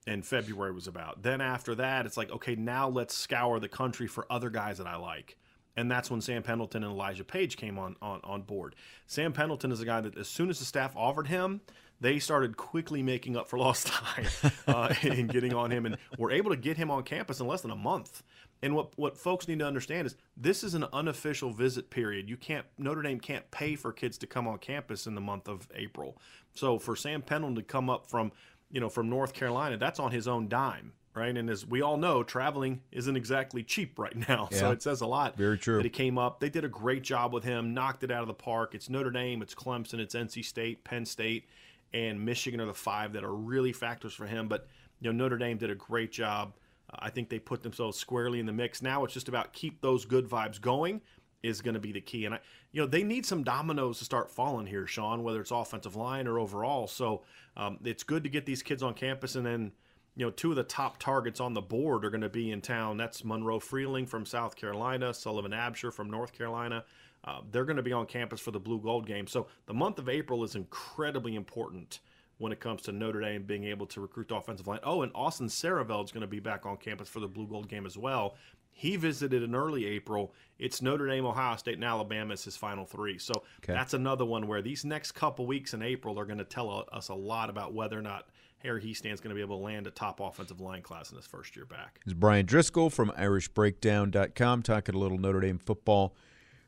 And 0.10 0.26
February 0.26 0.72
was 0.72 0.88
about. 0.88 1.22
Then 1.22 1.40
after 1.40 1.76
that, 1.76 2.08
it's 2.08 2.18
like, 2.18 2.32
okay, 2.32 2.56
now 2.56 2.90
let's 2.90 3.14
scour 3.14 3.60
the 3.60 3.70
country 3.70 4.08
for 4.08 4.26
other 4.32 4.50
guys 4.50 4.80
that 4.80 4.88
I 4.88 4.96
like. 4.96 5.38
And 5.78 5.90
that's 5.90 6.10
when 6.10 6.20
Sam 6.20 6.42
Pendleton 6.42 6.84
and 6.84 6.92
Elijah 6.92 7.24
Paige 7.24 7.56
came 7.56 7.78
on, 7.78 7.96
on, 8.02 8.20
on 8.24 8.42
board. 8.42 8.76
Sam 9.06 9.34
Pendleton 9.34 9.72
is 9.72 9.82
a 9.82 9.86
guy 9.86 10.02
that 10.02 10.18
as 10.18 10.28
soon 10.28 10.50
as 10.50 10.58
the 10.58 10.66
staff 10.66 10.94
offered 10.96 11.28
him, 11.28 11.62
they 12.02 12.18
started 12.18 12.58
quickly 12.58 13.04
making 13.04 13.38
up 13.38 13.48
for 13.48 13.60
lost 13.60 13.88
time 13.88 14.26
uh, 14.68 14.94
and 15.04 15.30
getting 15.30 15.54
on 15.54 15.72
him 15.72 15.86
and 15.86 15.98
were 16.18 16.32
able 16.32 16.50
to 16.50 16.58
get 16.58 16.76
him 16.76 16.90
on 16.90 17.04
campus 17.04 17.40
in 17.40 17.48
less 17.48 17.62
than 17.62 17.72
a 17.72 17.76
month. 17.76 18.24
And 18.62 18.76
what, 18.76 18.98
what 18.98 19.16
folks 19.16 19.48
need 19.48 19.60
to 19.60 19.68
understand 19.68 20.08
is 20.08 20.16
this 20.36 20.64
is 20.64 20.74
an 20.74 20.86
unofficial 20.92 21.54
visit 21.54 21.90
period. 21.90 22.30
You 22.30 22.36
can't 22.36 22.66
Notre 22.78 23.02
Dame 23.02 23.20
can't 23.20 23.50
pay 23.52 23.76
for 23.76 23.94
kids 23.94 24.18
to 24.18 24.28
come 24.28 24.48
on 24.48 24.58
campus 24.58 25.08
in 25.08 25.16
the 25.16 25.22
month 25.22 25.48
of 25.48 25.68
April. 25.76 26.18
So 26.54 26.78
for 26.78 26.96
Sam 26.96 27.22
Pendleton 27.22 27.56
to 27.56 27.64
come 27.64 27.90
up 27.90 28.08
from 28.08 28.32
you 28.72 28.80
know, 28.80 28.90
from 28.90 29.10
North 29.10 29.34
Carolina, 29.34 29.78
that's 29.78 30.00
on 30.00 30.12
his 30.12 30.28
own 30.28 30.48
dime, 30.48 30.94
right? 31.14 31.36
And 31.36 31.50
as 31.50 31.66
we 31.66 31.82
all 31.82 31.98
know, 31.98 32.24
traveling 32.24 32.82
isn't 32.92 33.16
exactly 33.16 33.64
cheap 33.64 33.98
right 33.98 34.16
now. 34.30 34.50
So 34.52 34.72
it 34.72 34.82
says 34.82 35.02
a 35.02 35.08
lot. 35.08 35.38
Very 35.38 35.58
true. 35.58 35.78
That 35.78 35.86
he 35.86 35.90
came 35.90 36.18
up. 36.18 36.40
They 36.40 36.50
did 36.50 36.64
a 36.64 36.70
great 36.70 37.04
job 37.04 37.34
with 37.34 37.44
him, 37.44 37.74
knocked 37.74 38.04
it 38.04 38.12
out 38.12 38.22
of 38.22 38.28
the 38.28 38.34
park. 38.34 38.76
It's 38.76 38.90
Notre 38.90 39.12
Dame, 39.12 39.42
it's 39.42 39.56
Clemson, 39.56 40.00
it's 40.00 40.16
NC 40.16 40.46
State, 40.46 40.84
Penn 40.84 41.06
State, 41.06 41.46
and 41.94 42.24
Michigan 42.24 42.62
are 42.62 42.66
the 42.66 42.74
five 42.74 43.14
that 43.14 43.24
are 43.24 43.34
really 43.34 43.74
factors 43.74 44.14
for 44.14 44.28
him. 44.28 44.48
But 44.48 44.68
you 45.02 45.12
know, 45.12 45.24
Notre 45.24 45.38
Dame 45.38 45.58
did 45.58 45.70
a 45.70 45.76
great 45.76 46.12
job. 46.12 46.54
Uh, 46.92 46.98
I 47.00 47.10
think 47.10 47.30
they 47.30 47.40
put 47.40 47.64
themselves 47.64 47.98
squarely 47.98 48.40
in 48.40 48.46
the 48.46 48.54
mix. 48.54 48.82
Now 48.82 49.04
it's 49.04 49.14
just 49.14 49.30
about 49.30 49.54
keep 49.54 49.82
those 49.82 50.06
good 50.06 50.28
vibes 50.28 50.60
going 50.60 51.02
is 51.44 51.62
going 51.62 51.74
to 51.74 51.80
be 51.80 51.92
the 51.92 52.02
key. 52.02 52.26
And 52.26 52.36
I, 52.36 52.40
you 52.72 52.82
know, 52.82 52.88
they 52.88 53.04
need 53.04 53.26
some 53.26 53.44
dominoes 53.44 54.00
to 54.00 54.06
start 54.06 54.30
falling 54.30 54.68
here, 54.68 54.86
Sean, 54.86 55.24
whether 55.24 55.42
it's 55.42 55.52
offensive 55.52 55.96
line 55.96 56.28
or 56.28 56.40
overall. 56.40 56.88
So 56.88 57.24
um, 57.56 57.80
it's 57.84 58.04
good 58.04 58.24
to 58.24 58.30
get 58.30 58.46
these 58.46 58.62
kids 58.62 58.84
on 58.84 58.94
campus, 58.94 59.36
and 59.36 59.46
then 59.46 59.72
you 60.16 60.26
know, 60.26 60.32
two 60.32 60.50
of 60.50 60.58
the 60.58 60.64
top 60.64 60.98
targets 61.00 61.40
on 61.40 61.54
the 61.54 61.62
board 61.62 62.04
are 62.04 62.10
going 62.10 62.20
to 62.22 62.30
be 62.30 62.52
in 62.52 62.60
town. 62.60 62.98
That's 62.98 63.24
Monroe 63.24 63.60
Freeling 63.60 64.06
from 64.06 64.26
South 64.26 64.56
Carolina, 64.56 65.14
Sullivan 65.14 65.52
Absher 65.52 65.94
from 65.94 66.10
North 66.10 66.34
Carolina. 66.34 66.84
Uh, 67.24 67.40
they're 67.52 67.64
going 67.64 67.78
to 67.78 67.84
be 67.84 67.94
on 67.94 68.06
campus 68.06 68.42
for 68.42 68.52
the 68.52 68.60
Blue 68.60 68.80
Gold 68.80 69.06
game. 69.06 69.28
So 69.28 69.48
the 69.66 69.74
month 69.74 69.98
of 69.98 70.10
April 70.10 70.44
is 70.44 70.56
incredibly 70.56 71.36
important 71.36 72.00
when 72.38 72.52
it 72.52 72.60
comes 72.60 72.82
to 72.82 72.92
Notre 72.92 73.22
Dame 73.22 73.44
being 73.44 73.66
able 73.66 73.86
to 73.88 74.02
recruit 74.02 74.30
the 74.30 74.36
offensive 74.36 74.68
line. 74.68 74.80
Oh, 74.84 75.04
and 75.04 75.12
Austin 75.16 75.48
Siereveld 75.48 76.06
is 76.06 76.12
going 76.12 76.22
to 76.22 76.28
be 76.28 76.40
back 76.40 76.66
on 76.66 76.78
campus 76.78 77.08
for 77.08 77.20
the 77.20 77.28
Blue 77.28 77.48
Gold 77.48 77.70
game 77.70 77.86
as 77.86 77.98
well. 77.98 78.36
He 78.80 78.96
visited 78.96 79.44
in 79.44 79.54
early 79.56 79.86
April. 79.86 80.34
It's 80.58 80.82
Notre 80.82 81.06
Dame, 81.06 81.26
Ohio 81.26 81.58
State, 81.58 81.76
and 81.76 81.84
Alabama 81.84 82.32
as 82.32 82.46
his 82.46 82.56
final 82.56 82.86
three. 82.86 83.18
So 83.18 83.34
Okay. 83.62 83.74
that's 83.74 83.94
another 83.94 84.24
one 84.24 84.48
where 84.48 84.62
these 84.62 84.86
next 84.86 85.12
couple 85.12 85.46
weeks 85.46 85.74
in 85.74 85.82
April 85.82 86.18
are 86.18 86.24
going 86.26 86.38
to 86.38 86.46
tell 86.46 86.86
us 86.94 87.10
a 87.10 87.14
lot 87.14 87.50
about 87.50 87.74
whether 87.74 88.00
or 88.00 88.02
not 88.02 88.30
Harry 88.60 88.82
Hiestand's 88.82 89.20
going 89.20 89.32
to 89.32 89.36
be 89.36 89.42
able 89.42 89.58
to 89.58 89.64
land 89.66 89.86
a 89.86 89.92
top 89.92 90.22
offensive 90.22 90.62
line 90.62 90.82
class 90.82 91.12
in 91.12 91.18
his 91.18 91.26
first 91.28 91.58
year 91.58 91.66
back. 91.66 92.00
This 92.06 92.12
is 92.12 92.14
Brian 92.14 92.46
Driscoll 92.46 92.90
from 92.90 93.10
IrishBreakdown.com 93.12 94.62
talking 94.64 94.96
a 94.96 94.98
little 94.98 95.18
Notre 95.18 95.42
Dame 95.42 95.58
football 95.60 96.16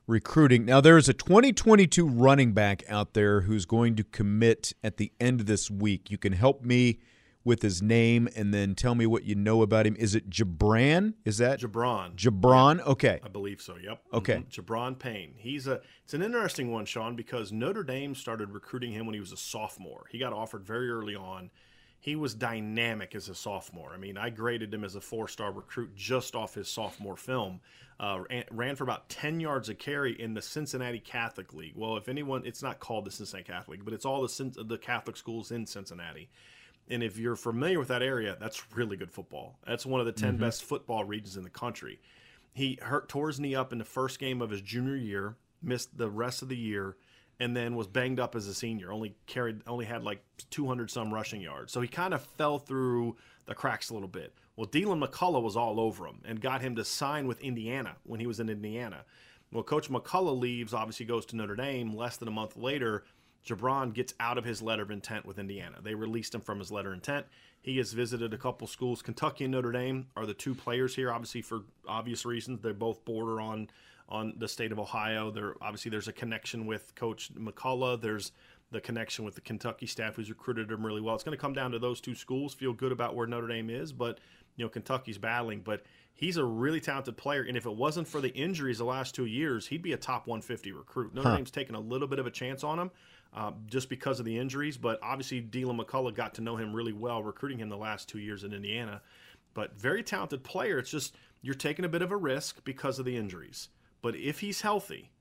recruiting. 0.06 0.66
Now, 0.66 0.82
there 0.82 0.98
is 0.98 1.08
a 1.08 1.14
2022 1.14 2.06
running 2.06 2.52
back 2.52 2.84
out 2.90 3.14
there 3.14 3.42
who's 3.42 3.66
going 3.66 3.96
to 3.96 4.04
commit 4.04 4.74
at 4.84 4.98
the 4.98 5.14
end 5.20 5.40
of 5.40 5.46
this 5.46 5.72
week. 5.72 6.12
You 6.12 6.18
can 6.18 6.34
help 6.34 6.64
me 6.66 7.00
with 7.44 7.62
his 7.62 7.82
name 7.82 8.30
and 8.36 8.54
then 8.54 8.76
tell 8.76 8.94
me 8.96 9.06
what 9.06 9.24
you 9.24 9.34
know 9.36 9.62
about 9.62 9.86
him. 9.88 9.96
Is 9.98 10.14
it 10.16 10.30
Jabran? 10.30 11.14
Is 11.26 11.38
that 11.40 11.60
Jabron. 11.60 12.16
Jabron? 12.16 12.80
Okay. 12.86 13.20
I 13.24 13.28
believe 13.30 13.62
so. 13.62 13.76
Yep. 13.78 14.02
Okay. 14.14 14.36
Mhm. 14.36 14.50
Jabron 14.50 15.00
Payne. 15.00 15.34
He's 15.38 15.68
a. 15.68 15.82
It's 16.04 16.14
an 16.14 16.22
interesting 16.22 16.72
one, 16.72 16.86
Sean, 16.86 17.16
because 17.16 17.52
Notre 17.52 17.84
Dame 17.84 18.14
started 18.16 18.52
recruiting 18.52 18.92
him 18.92 19.06
when 19.06 19.14
he 19.14 19.20
was 19.20 19.32
a 19.32 19.38
sophomore. 19.38 20.06
He 20.12 20.18
got 20.20 20.34
offered 20.34 20.64
very 20.66 20.90
early 20.90 21.16
on. 21.16 21.50
he 22.04 22.16
was 22.16 22.34
dynamic 22.34 23.14
as 23.14 23.30
a 23.30 23.36
sophomore. 23.36 23.92
I 23.94 23.98
mean, 23.98 24.18
I 24.18 24.32
graded 24.32 24.74
him 24.74 24.84
as 24.84 24.96
a 24.96 25.02
four 25.02 25.28
star 25.28 25.52
recruit 25.52 25.96
just 25.96 26.36
off 26.36 26.56
his 26.56 26.68
sophomore 26.68 27.16
film. 27.16 27.62
Uh, 28.00 28.24
ran 28.50 28.76
for 28.76 28.84
about 28.84 29.08
10 29.10 29.40
yards 29.40 29.70
a 29.70 29.76
carry 29.76 30.20
in 30.20 30.34
the 30.34 30.42
Cincinnati 30.42 31.00
Catholic 31.00 31.54
League. 31.54 31.74
Well, 31.76 31.98
if 31.98 32.10
anyone, 32.10 32.42
it's 32.44 32.64
not 32.64 32.80
called 32.80 33.06
the 33.06 33.12
Cincinnati 33.12 33.48
Catholic, 33.52 33.86
but 33.86 33.94
it's 33.94 34.06
all 34.06 34.24
the, 34.26 34.64
the 34.64 34.80
Catholic 34.80 35.16
schools 35.16 35.52
in 35.52 35.68
Cincinnati. 35.68 36.28
And 36.92 37.02
if 37.02 37.18
you're 37.18 37.38
familiar 37.38 37.80
with 37.80 37.88
that 37.88 38.04
area, 38.04 38.38
that's 38.40 38.62
really 38.76 38.98
good 38.98 39.12
football. 39.12 39.58
That's 39.66 39.86
one 39.86 40.02
of 40.02 40.06
the 40.06 40.12
10 40.12 40.34
mm-hmm. 40.34 40.44
best 40.44 40.64
football 40.64 41.06
regions 41.06 41.38
in 41.38 41.44
the 41.44 41.50
country. 41.50 42.02
He 42.54 42.78
hurt 42.82 43.08
tore 43.08 43.28
his 43.28 43.40
knee 43.40 43.56
up 43.56 43.72
in 43.72 43.80
the 43.80 43.86
first 43.86 44.20
game 44.20 44.42
of 44.42 44.50
his 44.50 44.62
junior 44.62 44.98
year, 44.98 45.38
missed 45.64 45.98
the 45.98 46.10
rest 46.10 46.42
of 46.42 46.50
the 46.50 46.58
year, 46.58 46.98
and 47.40 47.56
then 47.56 47.76
was 47.76 47.88
banged 47.88 48.20
up 48.20 48.36
as 48.36 48.46
a 48.48 48.54
senior. 48.54 48.92
Only 48.92 49.16
carried, 49.26 49.62
only 49.66 49.86
had 49.86 50.04
like 50.04 50.22
200 50.50 50.92
some 50.92 51.14
rushing 51.14 51.40
yards. 51.40 51.72
So 51.72 51.80
he 51.80 51.88
kind 51.88 52.14
of 52.14 52.22
fell 52.22 52.60
through 52.60 53.16
the 53.46 53.56
cracks 53.56 53.90
a 53.90 53.94
little 53.94 54.10
bit. 54.10 54.36
Well, 54.58 54.68
Deland 54.68 55.02
McCullough 55.02 55.42
was 55.42 55.56
all 55.56 55.80
over 55.80 56.06
him 56.06 56.22
and 56.26 56.42
got 56.42 56.62
him 56.62 56.76
to 56.76 56.84
sign 56.84 57.26
with 57.26 57.40
Indiana 57.40 57.96
when 58.04 58.20
he 58.20 58.28
was 58.28 58.42
in 58.42 58.50
Indiana. 58.50 59.06
Well, 59.52 59.64
Coach 59.64 59.90
McCullough 59.90 60.40
leaves, 60.40 60.74
obviously 60.74 61.06
goes 61.06 61.26
to 61.28 61.36
Notre 61.38 61.56
Dame. 61.56 61.96
Less 61.96 62.18
than 62.18 62.28
a 62.28 62.32
month 62.32 62.58
later, 62.58 63.06
Jabron 63.46 63.94
gets 63.94 64.14
out 64.20 64.38
of 64.38 64.46
his 64.46 64.62
letter 64.62 64.84
of 64.84 64.92
intent 64.92 65.26
with 65.26 65.40
Indiana. 65.40 65.78
They 65.82 65.96
released 65.96 66.36
him 66.36 66.42
from 66.42 66.60
his 66.60 66.72
letter 66.72 66.90
of 66.90 66.96
intent. 66.96 67.26
He 67.62 67.78
has 67.78 67.94
visited 67.94 68.34
a 68.34 68.38
couple 68.38 68.68
schools. 68.68 69.02
Kentucky 69.02 69.46
and 69.46 69.52
Notre 69.52 69.72
Dame 69.72 70.08
are 70.16 70.26
the 70.26 70.34
two 70.34 70.56
players 70.56 70.96
here, 70.96 71.12
obviously 71.12 71.42
for 71.42 71.62
obvious 71.88 72.26
reasons. 72.26 72.62
They 72.62 72.72
both 72.72 73.04
border 73.06 73.40
on 73.40 73.70
on 74.10 74.34
the 74.38 74.48
state 74.48 74.72
of 74.72 74.80
Ohio. 74.80 75.32
There 75.32 75.56
obviously 75.62 75.90
there's 75.90 76.08
a 76.08 76.14
connection 76.14 76.66
with 76.66 76.94
Coach 76.96 77.34
McCullough. 77.34 78.02
There's 78.02 78.32
the 78.72 78.82
connection 78.82 79.26
with 79.26 79.36
the 79.36 79.42
Kentucky 79.42 79.86
staff 79.86 80.16
who's 80.16 80.30
recruited 80.30 80.72
him 80.72 80.86
really 80.86 81.02
well. 81.02 81.14
It's 81.16 81.24
going 81.24 81.38
to 81.38 81.42
come 81.42 81.54
down 81.54 81.72
to 81.72 81.80
those 81.80 82.02
two 82.02 82.16
schools. 82.16 82.54
Feel 82.54 82.74
good 82.74 82.92
about 82.92 83.16
where 83.16 83.28
Notre 83.28 83.48
Dame 83.48 83.70
is, 83.70 83.92
but 83.92 84.20
you 84.56 84.66
know 84.66 84.70
Kentucky's 84.70 85.18
battling. 85.18 85.62
But 85.62 85.84
he's 86.14 86.38
a 86.38 86.44
really 86.44 86.80
talented 86.80 87.18
player, 87.18 87.44
and 87.44 87.58
if 87.58 87.66
it 87.66 87.76
wasn't 87.76 88.08
for 88.08 88.22
the 88.22 88.30
injuries 88.30 88.78
the 88.78 88.86
last 88.86 89.16
two 89.16 89.26
years, 89.26 89.68
he'd 89.68 89.82
be 89.82 89.94
a 89.94 89.98
top 89.98 90.28
150 90.28 90.72
recruit. 90.72 91.14
Notre 91.14 91.30
huh. 91.30 91.38
Dame's 91.38 91.52
taken 91.52 91.76
a 91.76 91.80
little 91.80 92.08
bit 92.08 92.20
of 92.20 92.28
a 92.28 92.32
chance 92.32 92.64
on 92.64 92.80
him. 92.80 92.92
Uh, 93.34 93.52
just 93.66 93.88
because 93.88 94.20
of 94.20 94.26
the 94.26 94.38
injuries, 94.38 94.76
but 94.76 95.00
obviously 95.02 95.40
Deland 95.40 95.80
McCullough 95.80 96.14
got 96.14 96.34
to 96.34 96.42
know 96.42 96.58
him 96.58 96.74
really 96.74 96.92
well, 96.92 97.24
recruiting 97.24 97.60
him 97.60 97.70
the 97.70 97.78
last 97.78 98.10
two 98.10 98.20
years 98.20 98.44
in 98.44 98.52
Indiana. 98.52 99.02
But 99.54 99.80
very 99.80 100.04
talented 100.04 100.44
player. 100.44 100.80
It's 100.80 100.92
just 100.92 101.16
you're 101.42 101.56
taking 101.56 101.86
a 101.86 101.90
bit 101.90 102.02
of 102.02 102.12
a 102.12 102.18
risk 102.18 102.64
because 102.66 103.00
of 103.00 103.06
the 103.06 103.16
injuries. 103.16 103.70
But 104.02 104.16
if 104.16 104.42
he's 104.42 104.62
healthy, 104.62 105.12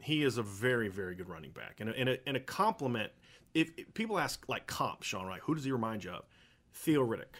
he 0.00 0.22
is 0.22 0.38
a 0.38 0.42
very, 0.42 0.88
very 0.88 1.14
good 1.14 1.28
running 1.28 1.50
back. 1.50 1.80
And 1.80 1.90
a, 1.90 1.98
and 1.98 2.08
a, 2.08 2.28
and 2.28 2.36
a 2.36 2.40
compliment. 2.40 3.12
If, 3.54 3.70
if, 3.76 3.92
people 3.94 4.18
ask 4.18 4.48
like 4.48 4.66
comp, 4.66 5.02
Sean, 5.02 5.26
right? 5.26 5.40
Who 5.42 5.54
does 5.54 5.64
he 5.64 5.72
remind 5.72 6.04
you 6.04 6.12
of? 6.12 6.24
Theo 6.72 7.06
Riddick. 7.06 7.36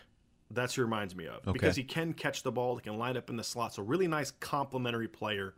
That's 0.50 0.74
who 0.74 0.82
he 0.82 0.84
reminds 0.84 1.14
me 1.14 1.26
of 1.26 1.36
okay. 1.36 1.52
because 1.52 1.76
he 1.76 1.84
can 1.84 2.12
catch 2.12 2.42
the 2.42 2.52
ball. 2.52 2.76
He 2.76 2.82
can 2.82 2.98
line 2.98 3.16
up 3.16 3.30
in 3.30 3.36
the 3.36 3.44
slot. 3.44 3.74
So 3.74 3.82
really 3.82 4.08
nice 4.08 4.30
complementary 4.30 5.08
player 5.08 5.54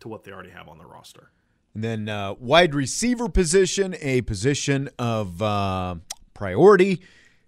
to 0.00 0.08
what 0.08 0.24
they 0.24 0.32
already 0.32 0.50
have 0.50 0.68
on 0.68 0.78
the 0.78 0.86
roster. 0.86 1.30
And 1.74 1.82
then 1.82 2.08
uh, 2.08 2.34
wide 2.34 2.74
receiver 2.74 3.28
position, 3.28 3.96
a 4.00 4.20
position 4.22 4.90
of 4.98 5.42
uh, 5.42 5.96
priority. 6.34 7.00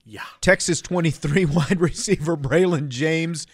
Yeah. 0.04 0.22
Texas 0.40 0.80
23 0.80 1.44
wide 1.46 1.80
receiver 1.80 2.36
Braylon 2.36 2.88
James 2.88 3.46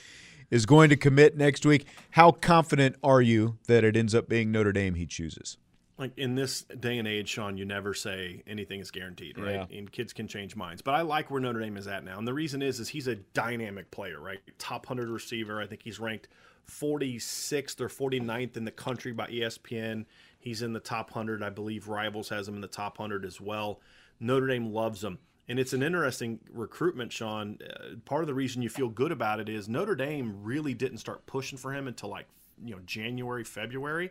is 0.50 0.66
going 0.66 0.90
to 0.90 0.96
commit 0.96 1.36
next 1.36 1.66
week. 1.66 1.86
How 2.12 2.30
confident 2.30 2.96
are 3.02 3.22
you 3.22 3.58
that 3.66 3.84
it 3.84 3.96
ends 3.96 4.14
up 4.14 4.28
being 4.28 4.52
Notre 4.52 4.72
Dame 4.72 4.94
he 4.94 5.06
chooses? 5.06 5.56
Like 6.02 6.18
in 6.18 6.34
this 6.34 6.62
day 6.80 6.98
and 6.98 7.06
age, 7.06 7.28
Sean, 7.28 7.56
you 7.56 7.64
never 7.64 7.94
say 7.94 8.42
anything 8.44 8.80
is 8.80 8.90
guaranteed, 8.90 9.38
right? 9.38 9.64
Yeah. 9.70 9.78
And 9.78 9.90
kids 9.90 10.12
can 10.12 10.26
change 10.26 10.56
minds. 10.56 10.82
But 10.82 10.94
I 10.94 11.02
like 11.02 11.30
where 11.30 11.40
Notre 11.40 11.60
Dame 11.60 11.76
is 11.76 11.86
at 11.86 12.02
now. 12.02 12.18
And 12.18 12.26
the 12.26 12.34
reason 12.34 12.60
is 12.60 12.80
is 12.80 12.88
he's 12.88 13.06
a 13.06 13.14
dynamic 13.14 13.88
player, 13.92 14.18
right? 14.18 14.40
Top 14.58 14.90
100 14.90 15.08
receiver. 15.08 15.60
I 15.60 15.66
think 15.68 15.84
he's 15.84 16.00
ranked 16.00 16.26
46th 16.68 17.80
or 17.80 17.88
49th 17.88 18.56
in 18.56 18.64
the 18.64 18.72
country 18.72 19.12
by 19.12 19.28
ESPN. 19.28 20.04
He's 20.40 20.62
in 20.62 20.72
the 20.72 20.80
top 20.80 21.14
100. 21.14 21.40
I 21.40 21.50
believe 21.50 21.86
Rivals 21.86 22.28
has 22.30 22.48
him 22.48 22.56
in 22.56 22.62
the 22.62 22.66
top 22.66 22.98
100 22.98 23.24
as 23.24 23.40
well. 23.40 23.80
Notre 24.18 24.48
Dame 24.48 24.72
loves 24.72 25.04
him. 25.04 25.20
And 25.46 25.60
it's 25.60 25.72
an 25.72 25.84
interesting 25.84 26.40
recruitment, 26.50 27.12
Sean. 27.12 27.58
Uh, 27.64 27.94
part 28.04 28.22
of 28.22 28.26
the 28.26 28.34
reason 28.34 28.60
you 28.60 28.68
feel 28.68 28.88
good 28.88 29.12
about 29.12 29.38
it 29.38 29.48
is 29.48 29.68
Notre 29.68 29.94
Dame 29.94 30.42
really 30.42 30.74
didn't 30.74 30.98
start 30.98 31.26
pushing 31.26 31.58
for 31.58 31.72
him 31.72 31.86
until 31.86 32.08
like 32.08 32.26
you 32.64 32.74
know 32.74 32.80
January, 32.86 33.44
February, 33.44 34.10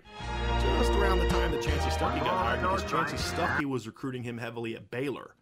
just 0.62 0.92
around 0.94 1.20
the 1.20 1.28
time 1.30 1.52
that 1.52 1.62
Chansi 1.62 1.90
Stuckey 1.90 2.20
got 2.20 2.46
hired, 2.46 2.62
because 2.62 2.84
Chansi 2.84 3.18
Stuckey 3.18 3.66
was 3.66 3.88
recruiting 3.88 4.24
him 4.24 4.38
heavily 4.38 4.76
at 4.76 4.90
Baylor. 4.92 5.36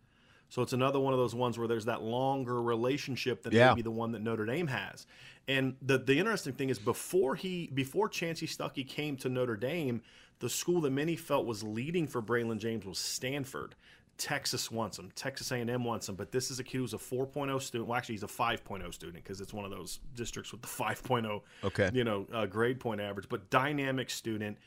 So 0.50 0.64
it's 0.64 0.74
another 0.74 1.00
one 1.00 1.14
of 1.14 1.20
those 1.20 1.36
ones 1.36 1.60
where 1.60 1.68
there's 1.68 1.86
that 1.86 2.02
longer 2.02 2.62
relationship 2.62 3.44
than 3.44 3.54
yeah. 3.54 3.70
maybe 3.70 3.84
the 3.84 3.92
one 3.92 4.12
that 4.14 4.22
Notre 4.22 4.46
Dame 4.46 4.68
has. 4.68 5.06
And 5.48 5.76
the 5.82 5.98
the 5.98 6.18
interesting 6.18 6.54
thing 6.54 6.70
is 6.70 6.80
before 6.80 7.36
he 7.36 7.70
before 7.74 8.10
Chansi 8.10 8.48
Stuckey 8.48 8.88
came 8.88 9.16
to 9.18 9.30
Notre 9.30 9.56
Dame, 9.56 10.02
the 10.40 10.50
school 10.50 10.82
that 10.82 10.92
many 10.92 11.16
felt 11.16 11.46
was 11.46 11.64
leading 11.64 12.08
for 12.08 12.22
Braylon 12.22 12.58
James 12.58 12.86
was 12.86 13.00
Stanford. 13.00 13.76
Texas 14.20 14.70
wants 14.70 15.00
him. 15.00 15.10
Texas 15.16 15.52
A&M 15.52 15.84
wants 15.84 16.08
him. 16.08 16.16
But 16.16 16.32
this 16.32 16.52
is 16.52 16.60
a 16.60 16.64
kid 16.64 16.78
who's 16.78 16.94
a 16.94 16.98
4.0 16.98 17.60
student. 17.62 17.88
Well, 17.88 17.98
actually, 17.98 18.16
he's 18.16 18.24
a 18.24 18.28
5.0 18.28 18.94
student 18.94 19.24
because 19.24 19.42
it's 19.42 19.54
one 19.54 19.66
of 19.66 19.72
those 19.72 20.02
districts 20.14 20.52
with 20.52 20.62
the 20.62 20.68
5.0, 20.68 21.42
okay. 21.64 21.90
you 21.94 22.04
know, 22.04 22.28
uh, 22.32 22.46
grade 22.46 22.80
point 22.80 23.02
average. 23.02 23.28
But 23.30 23.50
dynamic 23.50 24.10
student. 24.12 24.58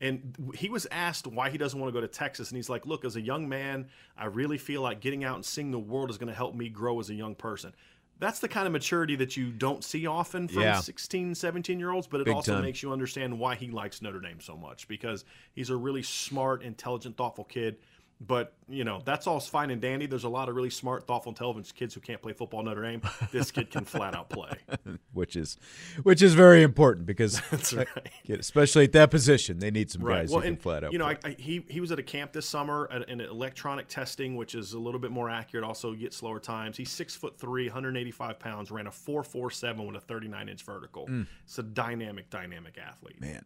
And 0.00 0.54
he 0.54 0.70
was 0.70 0.86
asked 0.90 1.26
why 1.26 1.50
he 1.50 1.58
doesn't 1.58 1.78
want 1.78 1.92
to 1.92 1.92
go 1.92 2.00
to 2.00 2.08
Texas, 2.08 2.48
and 2.48 2.56
he's 2.56 2.70
like, 2.70 2.86
"Look, 2.86 3.04
as 3.04 3.16
a 3.16 3.20
young 3.20 3.46
man, 3.50 3.88
I 4.16 4.26
really 4.26 4.56
feel 4.56 4.80
like 4.80 5.00
getting 5.00 5.24
out 5.24 5.34
and 5.34 5.44
seeing 5.44 5.72
the 5.72 5.78
world 5.78 6.08
is 6.08 6.16
going 6.16 6.30
to 6.30 6.34
help 6.34 6.54
me 6.54 6.70
grow 6.70 6.98
as 7.00 7.10
a 7.10 7.14
young 7.14 7.34
person." 7.34 7.74
That's 8.18 8.38
the 8.38 8.48
kind 8.48 8.66
of 8.66 8.72
maturity 8.72 9.14
that 9.16 9.36
you 9.36 9.50
don't 9.50 9.84
see 9.84 10.06
often 10.06 10.48
from 10.48 10.62
yeah. 10.62 10.80
16, 10.80 11.34
17 11.34 11.78
year 11.78 11.90
olds, 11.90 12.06
but 12.06 12.22
it 12.22 12.26
Big 12.26 12.34
also 12.34 12.54
time. 12.54 12.62
makes 12.62 12.82
you 12.82 12.92
understand 12.92 13.38
why 13.38 13.56
he 13.56 13.68
likes 13.70 14.00
Notre 14.00 14.20
Dame 14.20 14.40
so 14.40 14.56
much 14.56 14.88
because 14.88 15.26
he's 15.52 15.68
a 15.68 15.76
really 15.76 16.02
smart, 16.02 16.62
intelligent, 16.62 17.18
thoughtful 17.18 17.44
kid 17.44 17.76
but 18.20 18.52
you 18.68 18.84
know 18.84 19.00
that's 19.04 19.26
all 19.26 19.40
fine 19.40 19.70
and 19.70 19.80
dandy. 19.80 20.06
There's 20.06 20.24
a 20.24 20.28
lot 20.28 20.48
of 20.48 20.54
really 20.54 20.70
smart, 20.70 21.06
thoughtful, 21.06 21.30
intelligent 21.30 21.74
kids 21.74 21.94
who 21.94 22.00
can't 22.00 22.20
play 22.20 22.34
football 22.34 22.62
Notre 22.62 22.82
Dame. 22.82 23.00
This 23.32 23.50
kid 23.50 23.70
can 23.70 23.84
flat 23.84 24.14
out 24.14 24.28
play, 24.28 24.52
which 25.14 25.36
is 25.36 25.56
which 26.02 26.20
is 26.20 26.34
very 26.34 26.62
important 26.62 27.06
because 27.06 27.40
that's 27.50 27.72
right. 27.72 27.88
especially 28.28 28.84
at 28.84 28.92
that 28.92 29.10
position, 29.10 29.58
they 29.58 29.70
need 29.70 29.90
some 29.90 30.02
right. 30.02 30.20
guys 30.20 30.30
well, 30.30 30.40
who 30.40 30.48
can 30.48 30.56
flat 30.56 30.84
out. 30.84 30.92
You 30.92 30.98
know, 30.98 31.06
I, 31.06 31.16
I, 31.24 31.34
he 31.38 31.64
he 31.68 31.80
was 31.80 31.92
at 31.92 31.98
a 31.98 32.02
camp 32.02 32.32
this 32.32 32.46
summer 32.46 32.88
at 32.92 33.08
an 33.08 33.22
electronic 33.22 33.88
testing, 33.88 34.36
which 34.36 34.54
is 34.54 34.74
a 34.74 34.78
little 34.78 35.00
bit 35.00 35.10
more 35.10 35.30
accurate. 35.30 35.64
Also, 35.64 35.94
get 35.94 36.12
slower 36.12 36.38
times. 36.38 36.76
He's 36.76 36.90
six 36.90 37.14
foot 37.14 37.38
three, 37.38 37.66
185 37.66 38.38
pounds, 38.38 38.70
ran 38.70 38.86
a 38.86 38.90
4.47 38.90 39.86
with 39.86 39.96
a 39.96 40.00
39 40.00 40.48
inch 40.48 40.62
vertical. 40.62 41.06
Mm. 41.06 41.26
It's 41.44 41.58
a 41.58 41.62
dynamic, 41.62 42.28
dynamic 42.28 42.76
athlete. 42.78 43.20
Man, 43.20 43.44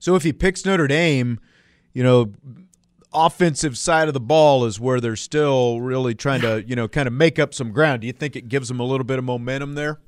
so 0.00 0.16
if 0.16 0.24
he 0.24 0.32
picks 0.32 0.64
Notre 0.64 0.88
Dame, 0.88 1.38
you 1.92 2.02
know, 2.02 2.32
offensive 3.16 3.78
side 3.78 4.08
of 4.08 4.14
the 4.14 4.20
ball 4.20 4.64
is 4.64 4.78
where 4.78 5.00
they're 5.00 5.16
still 5.16 5.80
really 5.80 6.14
trying 6.14 6.42
to, 6.42 6.62
you 6.66 6.76
know, 6.76 6.86
kind 6.86 7.06
of 7.06 7.14
make 7.14 7.38
up 7.38 7.54
some 7.54 7.72
ground. 7.72 8.02
Do 8.02 8.06
you 8.06 8.12
think 8.12 8.36
it 8.36 8.48
gives 8.48 8.68
them 8.68 8.78
a 8.78 8.84
little 8.84 9.04
bit 9.04 9.18
of 9.18 9.24
momentum 9.24 9.74
there? 9.74 9.98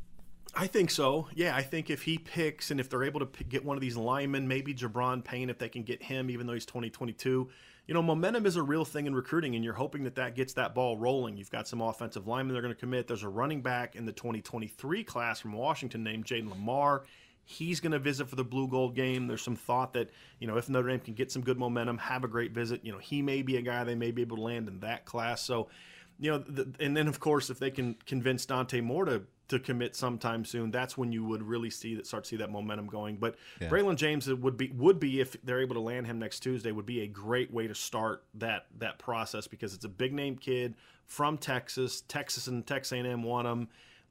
I 0.55 0.67
think 0.67 0.91
so. 0.91 1.29
Yeah, 1.35 1.55
I 1.55 1.63
think 1.63 1.89
if 1.89 2.03
he 2.03 2.19
picks 2.19 2.71
and 2.71 2.81
if 2.81 2.91
they're 2.91 3.05
able 3.05 3.21
to 3.21 3.45
get 3.45 3.65
one 3.65 3.77
of 3.77 3.81
these 3.81 3.97
linemen, 3.97 4.49
maybe 4.49 4.75
Jabron 4.75 5.25
Payne, 5.25 5.51
if 5.51 5.59
they 5.59 5.69
can 5.69 5.83
get 5.83 6.03
him, 6.03 6.31
even 6.31 6.47
though 6.47 6.55
he's 6.55 6.67
2022, 6.67 7.49
you 7.87 7.95
know, 7.95 8.03
momentum 8.03 8.45
is 8.45 8.57
a 8.57 8.63
real 8.63 8.85
thing 8.85 9.07
in 9.07 9.15
recruiting, 9.15 9.55
and 9.55 9.65
you're 9.65 9.73
hoping 9.73 10.05
that 10.05 10.15
that 10.17 10.35
gets 10.35 10.53
that 10.55 10.75
ball 10.75 10.99
rolling. 10.99 11.37
You've 11.39 11.51
got 11.51 11.67
some 11.67 11.81
offensive 11.81 12.27
linemen 12.27 12.53
they're 12.53 12.63
going 12.63 12.75
to 12.75 12.79
commit. 12.79 13.07
There's 13.07 13.23
a 13.23 13.29
running 13.29 13.63
back 13.63 13.97
in 13.97 14.05
the 14.05 14.13
2023 14.13 15.05
class 15.05 15.41
from 15.41 15.53
Washington 15.55 16.05
named 16.05 16.27
Jayden 16.27 16.53
Limar. 16.53 17.03
He's 17.51 17.81
going 17.81 17.93
to 17.93 17.99
visit 17.99 18.29
for 18.29 18.37
the 18.37 18.45
blue 18.45 18.69
gold 18.69 18.95
game. 18.95 19.27
There's 19.27 19.41
some 19.41 19.57
thought 19.57 19.95
that, 19.95 20.11
you 20.39 20.47
know, 20.47 20.59
if 20.59 20.69
Notre 20.69 20.91
Dame 20.91 21.01
can 21.01 21.15
get 21.15 21.33
some 21.33 21.41
good 21.41 21.57
momentum, 21.57 21.97
have 21.97 22.23
a 22.23 22.29
great 22.29 22.53
visit, 22.53 22.85
you 22.85 22.93
know, 22.93 22.99
he 22.99 23.23
may 23.23 23.41
be 23.41 23.57
a 23.57 23.63
guy 23.63 23.85
they 23.85 23.95
may 23.95 24.11
be 24.11 24.21
able 24.21 24.37
to 24.37 24.43
land 24.43 24.69
in 24.69 24.81
that 24.81 25.07
class. 25.07 25.41
So, 25.41 25.69
you 26.21 26.31
know, 26.31 26.39
the, 26.47 26.71
and 26.79 26.95
then 26.95 27.09
of 27.09 27.21
course, 27.21 27.49
if 27.49 27.59
they 27.59 27.71
can 27.71 27.97
convince 28.05 28.45
Dante 28.45 28.83
Moore 28.83 29.07
to 29.07 29.23
to 29.49 29.59
commit 29.59 29.97
sometime 29.97 30.45
soon, 30.45 30.71
that's 30.71 30.99
when 30.99 31.11
you 31.11 31.25
would 31.25 31.43
really 31.43 31.71
see 31.71 31.95
that 31.95 32.07
start 32.07 32.25
to 32.25 32.29
see 32.29 32.37
that 32.37 32.51
momentum 32.51 32.87
going. 32.87 33.17
But 33.17 33.37
yeah. 33.63 33.71
Braylon 33.71 33.97
James 33.97 34.29
would 34.29 34.59
be 34.59 34.69
would 34.75 35.01
be 35.01 35.23
if 35.23 35.43
they're 35.43 35.63
able 35.63 35.77
to 35.77 35.81
land 35.81 36.07
him 36.07 36.19
next 36.19 36.41
Tuesday 36.41 36.71
would 36.71 36.85
be 36.85 37.01
a 37.01 37.07
great 37.07 37.51
way 37.51 37.67
to 37.67 37.75
start 37.75 38.25
that 38.35 38.67
that 38.79 38.99
process 38.99 39.47
because 39.47 39.73
it's 39.73 39.87
a 39.87 39.89
big 39.89 40.13
name 40.13 40.37
kid 40.37 40.75
from 41.07 41.39
Texas. 41.39 42.03
Texas 42.09 42.47
and 42.47 42.67
Texas 42.67 42.93
A&M 42.93 43.23
want 43.23 43.49
him 43.49 43.69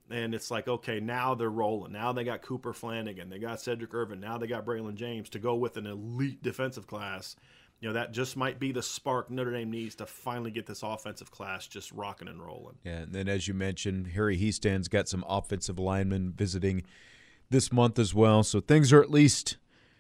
and 0.10 0.34
it's 0.34 0.52
like 0.52 0.68
okay 0.68 1.00
now 1.00 1.36
they're 1.36 1.50
rolling. 1.50 1.92
Now 1.92 2.12
they 2.14 2.24
got 2.24 2.42
cooper 2.42 2.74
flanagan 2.74 3.30
they 3.30 3.40
got 3.40 3.62
cedric 3.62 3.94
irvin 3.94 4.20
now 4.20 4.38
they 4.38 4.48
got 4.48 4.66
braylon 4.66 4.96
james 4.96 5.30
to 5.30 5.40
go 5.40 5.56
with 5.56 5.78
an 5.78 5.86
elite 5.86 6.42
defensive 6.44 6.88
class. 6.88 7.36
You 7.80 7.90
know 7.90 7.94
that 7.94 8.12
just 8.12 8.36
might 8.36 8.60
be 8.60 8.72
the 8.72 8.82
spark 8.82 9.30
notre 9.30 9.52
dame 9.52 9.70
needs 9.70 9.96
to 9.96 10.06
finally 10.06 10.50
get 10.50 10.66
this 10.66 10.82
offensive 10.82 11.30
class 11.30 11.68
just 11.68 11.92
rocking 11.92 12.28
and 12.28 12.44
rolling. 12.44 12.76
Yeah 12.84 13.00
and 13.00 13.14
then 13.14 13.28
as 13.28 13.48
you 13.48 13.54
mentioned 13.54 14.08
harry 14.08 14.38
hiestands 14.38 14.90
got 14.90 15.08
some 15.08 15.24
offensive 15.28 15.78
linemen 15.78 16.34
visiting 16.36 16.84
this 17.50 17.72
month 17.72 18.00
as 18.00 18.14
well. 18.14 18.44
So 18.44 18.60
things 18.60 18.92
are 18.92 19.02
at 19.02 19.12
least 19.12 19.58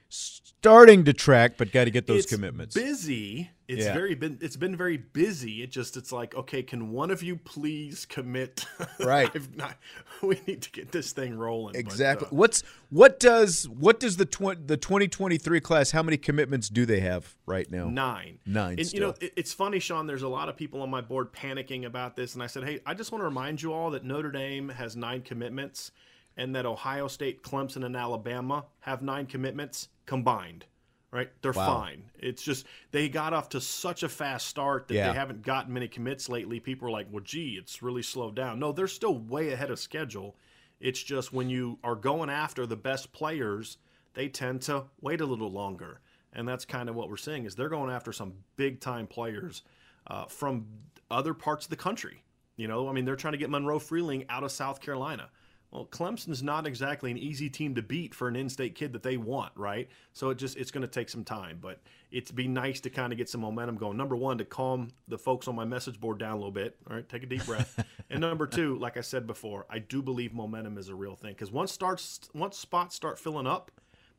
starting 0.09 1.05
to 1.05 1.13
track, 1.13 1.53
but 1.57 1.71
got 1.71 1.85
to 1.85 1.91
get 1.91 2.07
those 2.07 2.23
it's 2.23 2.33
commitments. 2.33 2.75
Busy. 2.75 3.51
It's 3.67 3.83
Yeah. 3.85 3.93
very 3.93 4.15
been. 4.15 4.37
It's 4.41 4.55
been 4.55 4.77
very 4.77 4.95
busy. 4.95 5.61
It 5.61 5.71
just. 5.71 5.97
It's 5.97 6.13
like, 6.13 6.33
okay, 6.35 6.63
can 6.63 6.91
one 6.91 7.11
of 7.11 7.21
you 7.21 7.35
please 7.35 8.05
commit? 8.05 8.65
Right. 8.99 9.29
Not, 9.55 9.77
we 10.23 10.39
need 10.47 10.61
to 10.63 10.71
get 10.71 10.91
this 10.91 11.11
thing 11.11 11.37
rolling. 11.37 11.73
but, 11.73 11.79
Exactly. 11.79 12.27
uh, 12.27 12.35
What's 12.35 12.63
what 12.89 13.19
does 13.19 13.67
what 13.69 13.99
does 13.99 14.17
the 14.17 14.25
tw- 14.25 14.65
the 14.65 14.75
2023 14.77 15.59
class? 15.59 15.91
How 15.91 16.01
many 16.01 16.17
commitments 16.17 16.67
do 16.69 16.85
they 16.85 16.99
have 17.01 17.35
right 17.45 17.69
now? 17.69 17.89
Nine. 17.89 18.39
Nine 18.45 18.79
And 18.79 18.91
you 18.93 18.99
know, 19.01 19.13
it, 19.21 19.33
it's 19.35 19.53
funny, 19.53 19.79
Sean. 19.79 20.07
There's 20.07 20.23
a 20.23 20.27
lot 20.27 20.49
of 20.49 20.55
people 20.57 20.81
on 20.81 20.89
my 20.89 21.01
board 21.01 21.31
panicking 21.33 21.85
about 21.85 22.15
this, 22.15 22.33
and 22.33 22.41
I 22.41 22.47
said, 22.47 22.63
hey, 22.63 22.79
I 22.85 22.93
just 22.93 23.11
want 23.11 23.21
to 23.21 23.25
remind 23.25 23.61
you 23.61 23.73
all 23.73 23.91
that 23.91 24.03
Notre 24.03 24.31
Dame 24.31 24.69
has 24.69 24.95
nine 24.95 25.21
commitments, 25.21 25.91
and 26.38 26.56
that 26.56 26.65
Ohio 26.65 27.08
State, 27.08 27.44
Clemson, 27.44 27.84
and 27.84 27.96
Alabama 27.96 28.65
have 28.82 29.01
nine 29.01 29.25
commitments 29.25 29.89
combined. 30.06 30.65
Right? 31.10 31.29
They're 31.41 31.53
Wow. 31.53 31.79
fine. 31.82 32.12
It's 32.20 32.44
just 32.44 32.65
they 32.91 33.08
got 33.10 33.34
off 33.34 33.50
to 33.50 33.62
such 33.62 34.03
a 34.03 34.10
fast 34.10 34.48
start 34.48 34.88
that 34.89 34.94
Yeah. 34.94 35.08
they 35.08 35.17
haven't 35.17 35.41
gotten 35.41 35.74
many 35.74 35.88
commits 35.88 36.27
lately. 36.29 36.60
People 36.60 36.89
are 36.89 36.91
like, 36.91 37.08
well, 37.10 37.24
gee, 37.24 37.56
it's 37.58 37.82
really 37.82 38.03
slowed 38.03 38.36
down. 38.36 38.60
No, 38.60 38.72
they're 38.74 38.88
still 38.88 39.17
way 39.17 39.51
ahead 39.53 39.72
of 39.72 39.79
schedule. 39.79 40.36
It's 40.82 41.01
just 41.01 41.32
when 41.34 41.50
you 41.50 41.79
are 41.84 41.96
going 41.96 42.29
after 42.29 42.65
the 42.67 42.75
best 42.75 43.13
players, 43.13 43.77
they 44.13 44.27
tend 44.27 44.62
to 44.63 44.84
wait 45.01 45.22
a 45.22 45.25
little 45.25 45.51
longer. 45.51 46.01
And 46.34 46.46
that's 46.48 46.65
kind 46.65 46.89
of 46.89 46.96
what 46.96 47.10
we're 47.10 47.17
seeing 47.17 47.46
is 47.46 47.56
they're 47.56 47.70
going 47.70 47.89
after 47.89 48.12
some 48.12 48.34
big 48.58 48.82
time 48.82 49.08
players 49.08 49.63
uh, 50.08 50.25
from 50.25 50.67
other 51.10 51.34
parts 51.34 51.65
of 51.65 51.70
the 51.70 51.77
country. 51.77 52.22
You 52.58 52.67
know, 52.67 52.89
I 52.89 52.91
mean, 52.91 53.06
they're 53.06 53.15
trying 53.15 53.32
to 53.32 53.38
get 53.38 53.50
Monroe 53.50 53.79
Freeling 53.79 54.25
out 54.29 54.44
of 54.44 54.51
South 54.51 54.82
Carolina. 54.82 55.29
Well, 55.71 55.86
Clemson's 55.86 56.41
not 56.41 56.65
exactly 56.65 57.12
an 57.12 57.17
easy 57.17 57.50
team 57.50 57.75
to 57.75 57.81
beat 57.81 58.15
for 58.15 58.27
an 58.27 58.36
in-state 58.38 58.75
kid 58.75 58.93
that 58.93 59.03
they 59.03 59.17
want, 59.17 59.51
right? 59.55 59.89
So 60.13 60.29
it 60.29 60.38
just 60.38 60.55
it's 60.55 60.71
going 60.71 60.83
to 60.83 60.88
take 60.88 61.09
some 61.09 61.25
time, 61.25 61.59
but 61.62 61.81
it'd 62.09 62.36
be 62.36 62.47
nice 62.47 62.79
to 62.81 62.89
kind 62.89 63.12
of 63.12 63.17
get 63.17 63.27
some 63.27 63.41
momentum 63.41 63.75
going. 63.75 63.97
Number 63.97 64.15
one, 64.15 64.38
to 64.38 64.45
calm 64.45 64.89
the 65.09 65.17
folks 65.17 65.47
on 65.47 65.55
my 65.55 65.65
message 65.65 66.00
board 66.00 66.19
down 66.19 66.31
a 66.31 66.38
little 66.38 66.51
bit. 66.51 66.77
All 66.89 66.95
right, 66.95 67.07
take 67.07 67.24
a 67.24 67.25
deep 67.25 67.45
breath. 67.45 67.86
and 68.09 68.21
number 68.21 68.47
two, 68.47 68.77
like 68.77 68.95
I 68.95 69.01
said 69.01 69.27
before, 69.27 69.65
I 69.69 69.79
do 69.79 70.01
believe 70.01 70.33
momentum 70.33 70.77
is 70.77 70.88
a 70.88 70.95
real 70.95 71.15
thing 71.15 71.33
because 71.33 71.51
once 71.51 71.71
starts 71.71 72.21
once 72.33 72.57
spots 72.57 72.95
start 72.95 73.19
filling 73.19 73.45
up, 73.45 73.71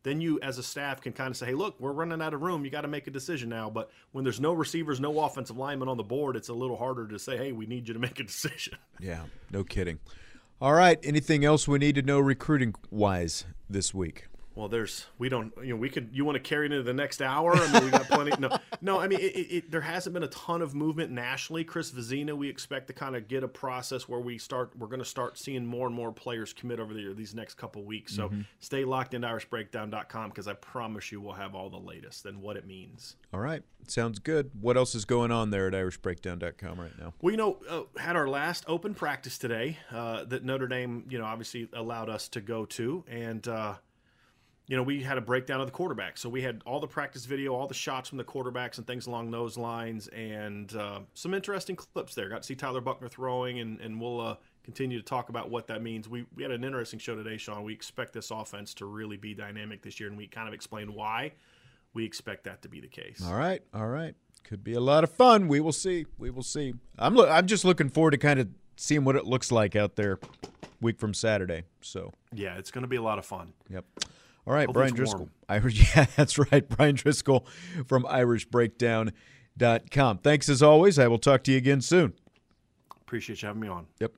then 0.03 0.21
you 0.21 0.39
as 0.43 0.59
a 0.59 0.63
staff 0.63 1.01
can 1.01 1.13
kind 1.13 1.31
of 1.31 1.37
say, 1.37 1.47
hey, 1.47 1.55
look, 1.55 1.81
we're 1.81 1.93
running 1.93 2.21
out 2.23 2.35
of 2.35 2.43
room. 2.43 2.65
You 2.65 2.71
got 2.71 2.83
to 2.83 2.89
make 2.89 3.07
a 3.07 3.11
decision 3.11 3.49
now. 3.49 3.71
But 3.71 3.91
when 4.13 4.23
there's 4.23 4.41
no 4.41 4.53
receivers, 4.53 5.01
no 5.01 5.19
offensive 5.21 5.57
linemen 5.57 5.89
on 5.89 5.97
the 5.97 6.05
board, 6.05 6.37
it's 6.37 6.49
a 6.49 6.55
little 6.55 6.77
harder 6.77 7.09
to 7.09 7.19
say, 7.19 7.37
hey, 7.37 7.53
we 7.53 7.67
need 7.67 7.89
you 7.89 7.95
to 7.95 8.01
make 8.01 8.21
a 8.21 8.25
decision. 8.25 8.75
Yeah, 9.01 9.23
no 9.51 9.65
kidding. 9.65 9.99
All 10.61 10.75
right. 10.75 10.99
Anything 11.05 11.45
else 11.45 11.69
we 11.69 11.79
need 11.79 11.95
to 11.95 12.03
know 12.03 12.19
recruiting 12.19 12.75
wise 12.91 13.45
this 13.71 13.95
week? 13.95 14.27
Well, 14.59 14.67
there's 14.67 15.07
we 15.19 15.29
don't 15.29 15.53
you 15.63 15.69
know 15.69 15.77
we 15.77 15.89
could 15.89 16.09
you 16.11 16.25
want 16.25 16.35
to 16.35 16.41
carry 16.41 16.67
it 16.67 16.73
into 16.73 16.83
the 16.83 16.93
next 16.93 17.23
hour. 17.23 17.55
I 17.55 17.73
mean, 17.73 17.85
we 17.85 17.91
got 17.93 18.09
plenty. 18.09 18.33
No, 18.41 18.59
no. 18.81 18.99
I 18.99 19.07
mean, 19.07 19.21
it, 19.21 19.23
it, 19.23 19.71
there 19.71 19.83
hasn't 19.83 20.15
been 20.15 20.25
a 20.25 20.29
ton 20.29 20.63
of 20.63 20.75
movement 20.75 21.13
nationally. 21.13 21.63
Chris 21.63 21.93
Vizzina, 21.93 22.37
we 22.37 22.49
expect 22.49 22.89
to 22.89 22.93
kind 22.93 23.15
of 23.15 23.29
get 23.29 23.45
a 23.45 23.49
process 23.49 24.09
where 24.09 24.19
we 24.19 24.37
start. 24.37 24.73
We're 24.77 24.89
going 24.89 24.99
to 24.99 25.05
start 25.05 25.39
seeing 25.39 25.65
more 25.65 25.87
and 25.87 25.95
more 25.95 26.11
players 26.11 26.53
commit 26.53 26.81
over 26.81 26.93
the 26.93 27.15
these 27.15 27.37
next 27.37 27.55
couple 27.55 27.85
weeks. 27.85 28.17
So 28.17 28.33
stay 28.59 28.85
locked 28.85 29.15
into 29.15 29.29
IrishBreakdown.com 29.29 30.31
because 30.31 30.49
I 30.49 30.55
promise 30.55 31.13
you 31.13 31.21
we'll 31.21 31.35
have 31.35 31.55
all 31.55 31.71
the 31.71 31.79
latest 31.79 32.27
and 32.27 32.43
what 32.43 32.57
it 32.57 32.67
means. 32.67 33.15
All 33.33 33.39
right. 33.39 33.63
Sounds 33.87 34.19
good. 34.19 34.51
What 34.61 34.77
else 34.77 34.97
is 34.97 35.05
going 35.05 35.31
on 35.31 35.51
there 35.51 35.69
at 35.69 35.73
IrishBreakdown.com 35.73 36.81
right 36.81 36.99
now? 36.99 37.15
Well, 37.21 37.31
you 37.31 37.37
know, 37.37 37.59
uh, 37.71 37.83
had 37.97 38.17
our 38.17 38.29
last 38.29 38.65
open 38.67 38.93
practice 38.93 39.39
today 39.39 39.79
uh, 39.93 40.25
that 40.25 40.45
Notre 40.45 40.67
Dame, 40.67 41.07
you 41.09 41.19
know, 41.19 41.27
obviously 41.27 41.69
allowed 41.73 42.09
us 42.09 42.27
to 42.31 42.41
go 42.41 42.65
to, 42.65 43.05
and 43.09 43.47
uh, 43.47 43.75
you 44.69 44.77
know, 44.77 44.83
we 44.83 45.03
had 45.03 45.17
a 45.19 45.21
breakdown 45.23 45.61
of 45.61 45.67
the 45.67 45.73
quarterback. 45.73 46.19
So 46.19 46.29
we 46.29 46.43
had 46.43 46.61
all 46.67 46.79
the 46.79 46.87
practice 46.87 47.25
video, 47.25 47.55
all 47.55 47.67
the 47.67 47.75
shots 47.75 48.09
from 48.11 48.19
the 48.19 48.25
quarterbacks 48.25 48.77
and 48.79 48.87
things 48.87 49.07
along 49.07 49.31
those 49.31 49.57
lines, 49.57 50.09
and 50.09 50.75
uh, 50.77 51.01
some 51.15 51.33
interesting 51.35 51.75
clips 51.75 52.15
there. 52.15 52.29
Got 52.29 52.43
to 52.43 52.47
see 52.47 52.55
Tyler 52.55 52.83
Buchner 52.83 53.09
throwing, 53.09 53.61
and 53.61 53.81
and 53.81 53.99
we'll 54.01 54.21
uh, 54.21 54.37
continue 54.63 54.99
to 54.99 55.05
talk 55.05 55.31
about 55.31 55.51
what 55.51 55.67
that 55.69 55.83
means. 55.83 56.09
We 56.09 56.27
we 56.37 56.43
had 56.43 56.53
an 56.53 56.65
interesting 56.65 56.99
show 56.99 57.17
today, 57.17 57.39
Sean. 57.39 57.65
We 57.65 57.73
expect 57.73 58.13
this 58.13 58.31
offense 58.31 58.75
to 58.75 58.85
really 58.87 59.17
be 59.17 59.33
dynamic 59.35 59.83
this 59.83 59.99
year, 59.99 60.09
and 60.11 60.19
we 60.19 60.27
kind 60.27 60.47
of 60.47 60.53
explained 60.55 60.91
why 60.95 61.33
we 61.95 62.05
expect 62.05 62.45
that 62.45 62.61
to 62.63 62.69
be 62.69 62.81
the 62.81 62.89
case. 62.89 63.23
All 63.27 63.35
right. 63.35 63.63
All 63.73 63.89
right. 63.89 64.15
Could 64.45 64.63
be 64.63 64.75
a 64.75 64.81
lot 64.81 65.03
of 65.03 65.11
fun. 65.11 65.49
We 65.49 65.61
will 65.61 65.73
see. 65.73 66.05
We 66.19 66.29
will 66.29 66.43
see. 66.43 66.75
I'm 66.99 67.15
lo- 67.15 67.29
I'm 67.29 67.47
just 67.47 67.65
looking 67.65 67.89
forward 67.89 68.11
to 68.13 68.19
kind 68.19 68.39
of 68.39 68.49
seeing 68.77 69.05
what 69.05 69.17
it 69.17 69.25
looks 69.25 69.51
like 69.51 69.75
out 69.75 69.97
there 69.97 70.19
week 70.81 70.99
from 70.99 71.13
Saturday. 71.15 71.65
So, 71.81 72.13
Yeah, 72.33 72.57
it's 72.59 72.71
going 72.71 72.83
to 72.83 72.89
be 72.89 72.97
a 72.97 73.03
lot 73.03 73.19
of 73.19 73.25
fun. 73.27 73.53
yep. 73.71 73.85
All 74.49 74.55
right, 74.55 74.67
Hopefully 74.67 74.85
Brian 74.85 74.95
Driscoll. 74.95 75.19
warm. 75.29 75.31
Irish 75.51 75.95
Yeah, 75.95 76.07
that's 76.17 76.39
right. 76.39 76.67
Brian 76.67 76.95
Driscoll 76.95 77.47
from 77.87 78.05
irishbreakdown.com. 78.05 80.19
Thanks 80.19 80.49
as 80.49 80.63
always. 80.63 80.99
I 80.99 81.07
will 81.07 81.19
talk 81.19 81.45
to 81.45 81.53
you 81.53 81.59
again 81.59 81.83
soon. 81.83 82.15
Appreciate 83.03 83.43
you 83.43 83.49
having 83.49 83.61
me 83.61 83.69
on. 83.69 83.89
Yep. 84.01 84.13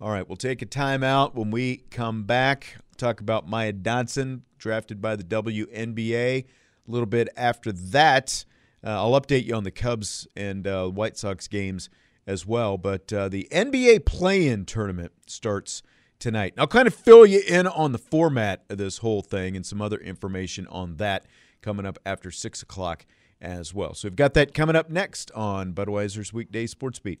All 0.00 0.10
right, 0.10 0.28
we'll 0.28 0.36
take 0.36 0.60
a 0.60 0.66
timeout 0.66 1.36
when 1.36 1.52
we 1.52 1.84
come 1.90 2.24
back. 2.24 2.78
Talk 2.96 3.20
about 3.20 3.48
Maya 3.48 3.72
Dodson, 3.72 4.42
drafted 4.58 5.00
by 5.00 5.14
the 5.14 5.22
WNBA. 5.22 6.16
A 6.16 6.44
little 6.88 7.06
bit 7.06 7.28
after 7.36 7.70
that, 7.70 8.44
uh, 8.82 8.88
I'll 8.88 9.20
update 9.20 9.44
you 9.44 9.54
on 9.54 9.62
the 9.62 9.70
Cubs 9.70 10.26
and 10.34 10.66
uh, 10.66 10.88
White 10.88 11.16
Sox 11.16 11.46
games 11.46 11.88
as 12.26 12.44
well. 12.44 12.76
But 12.76 13.12
uh, 13.12 13.28
the 13.28 13.46
NBA 13.52 14.04
play-in 14.04 14.64
tournament 14.64 15.12
starts 15.28 15.84
tonight. 16.20 16.54
I'll 16.56 16.66
kind 16.66 16.86
of 16.86 16.94
fill 16.94 17.26
you 17.26 17.42
in 17.46 17.66
on 17.66 17.92
the 17.92 17.98
format 17.98 18.64
of 18.68 18.78
this 18.78 18.98
whole 18.98 19.22
thing 19.22 19.56
and 19.56 19.66
some 19.66 19.82
other 19.82 19.98
information 19.98 20.66
on 20.68 20.96
that 20.96 21.26
coming 21.62 21.86
up 21.86 21.98
after 22.06 22.30
six 22.30 22.62
o'clock 22.62 23.06
as 23.40 23.74
well. 23.74 23.94
So 23.94 24.06
we've 24.08 24.16
got 24.16 24.34
that 24.34 24.54
coming 24.54 24.76
up 24.76 24.90
next 24.90 25.30
on 25.32 25.72
Budweiser's 25.72 26.32
Weekday 26.32 26.66
Sports 26.66 26.98
Beat. 26.98 27.20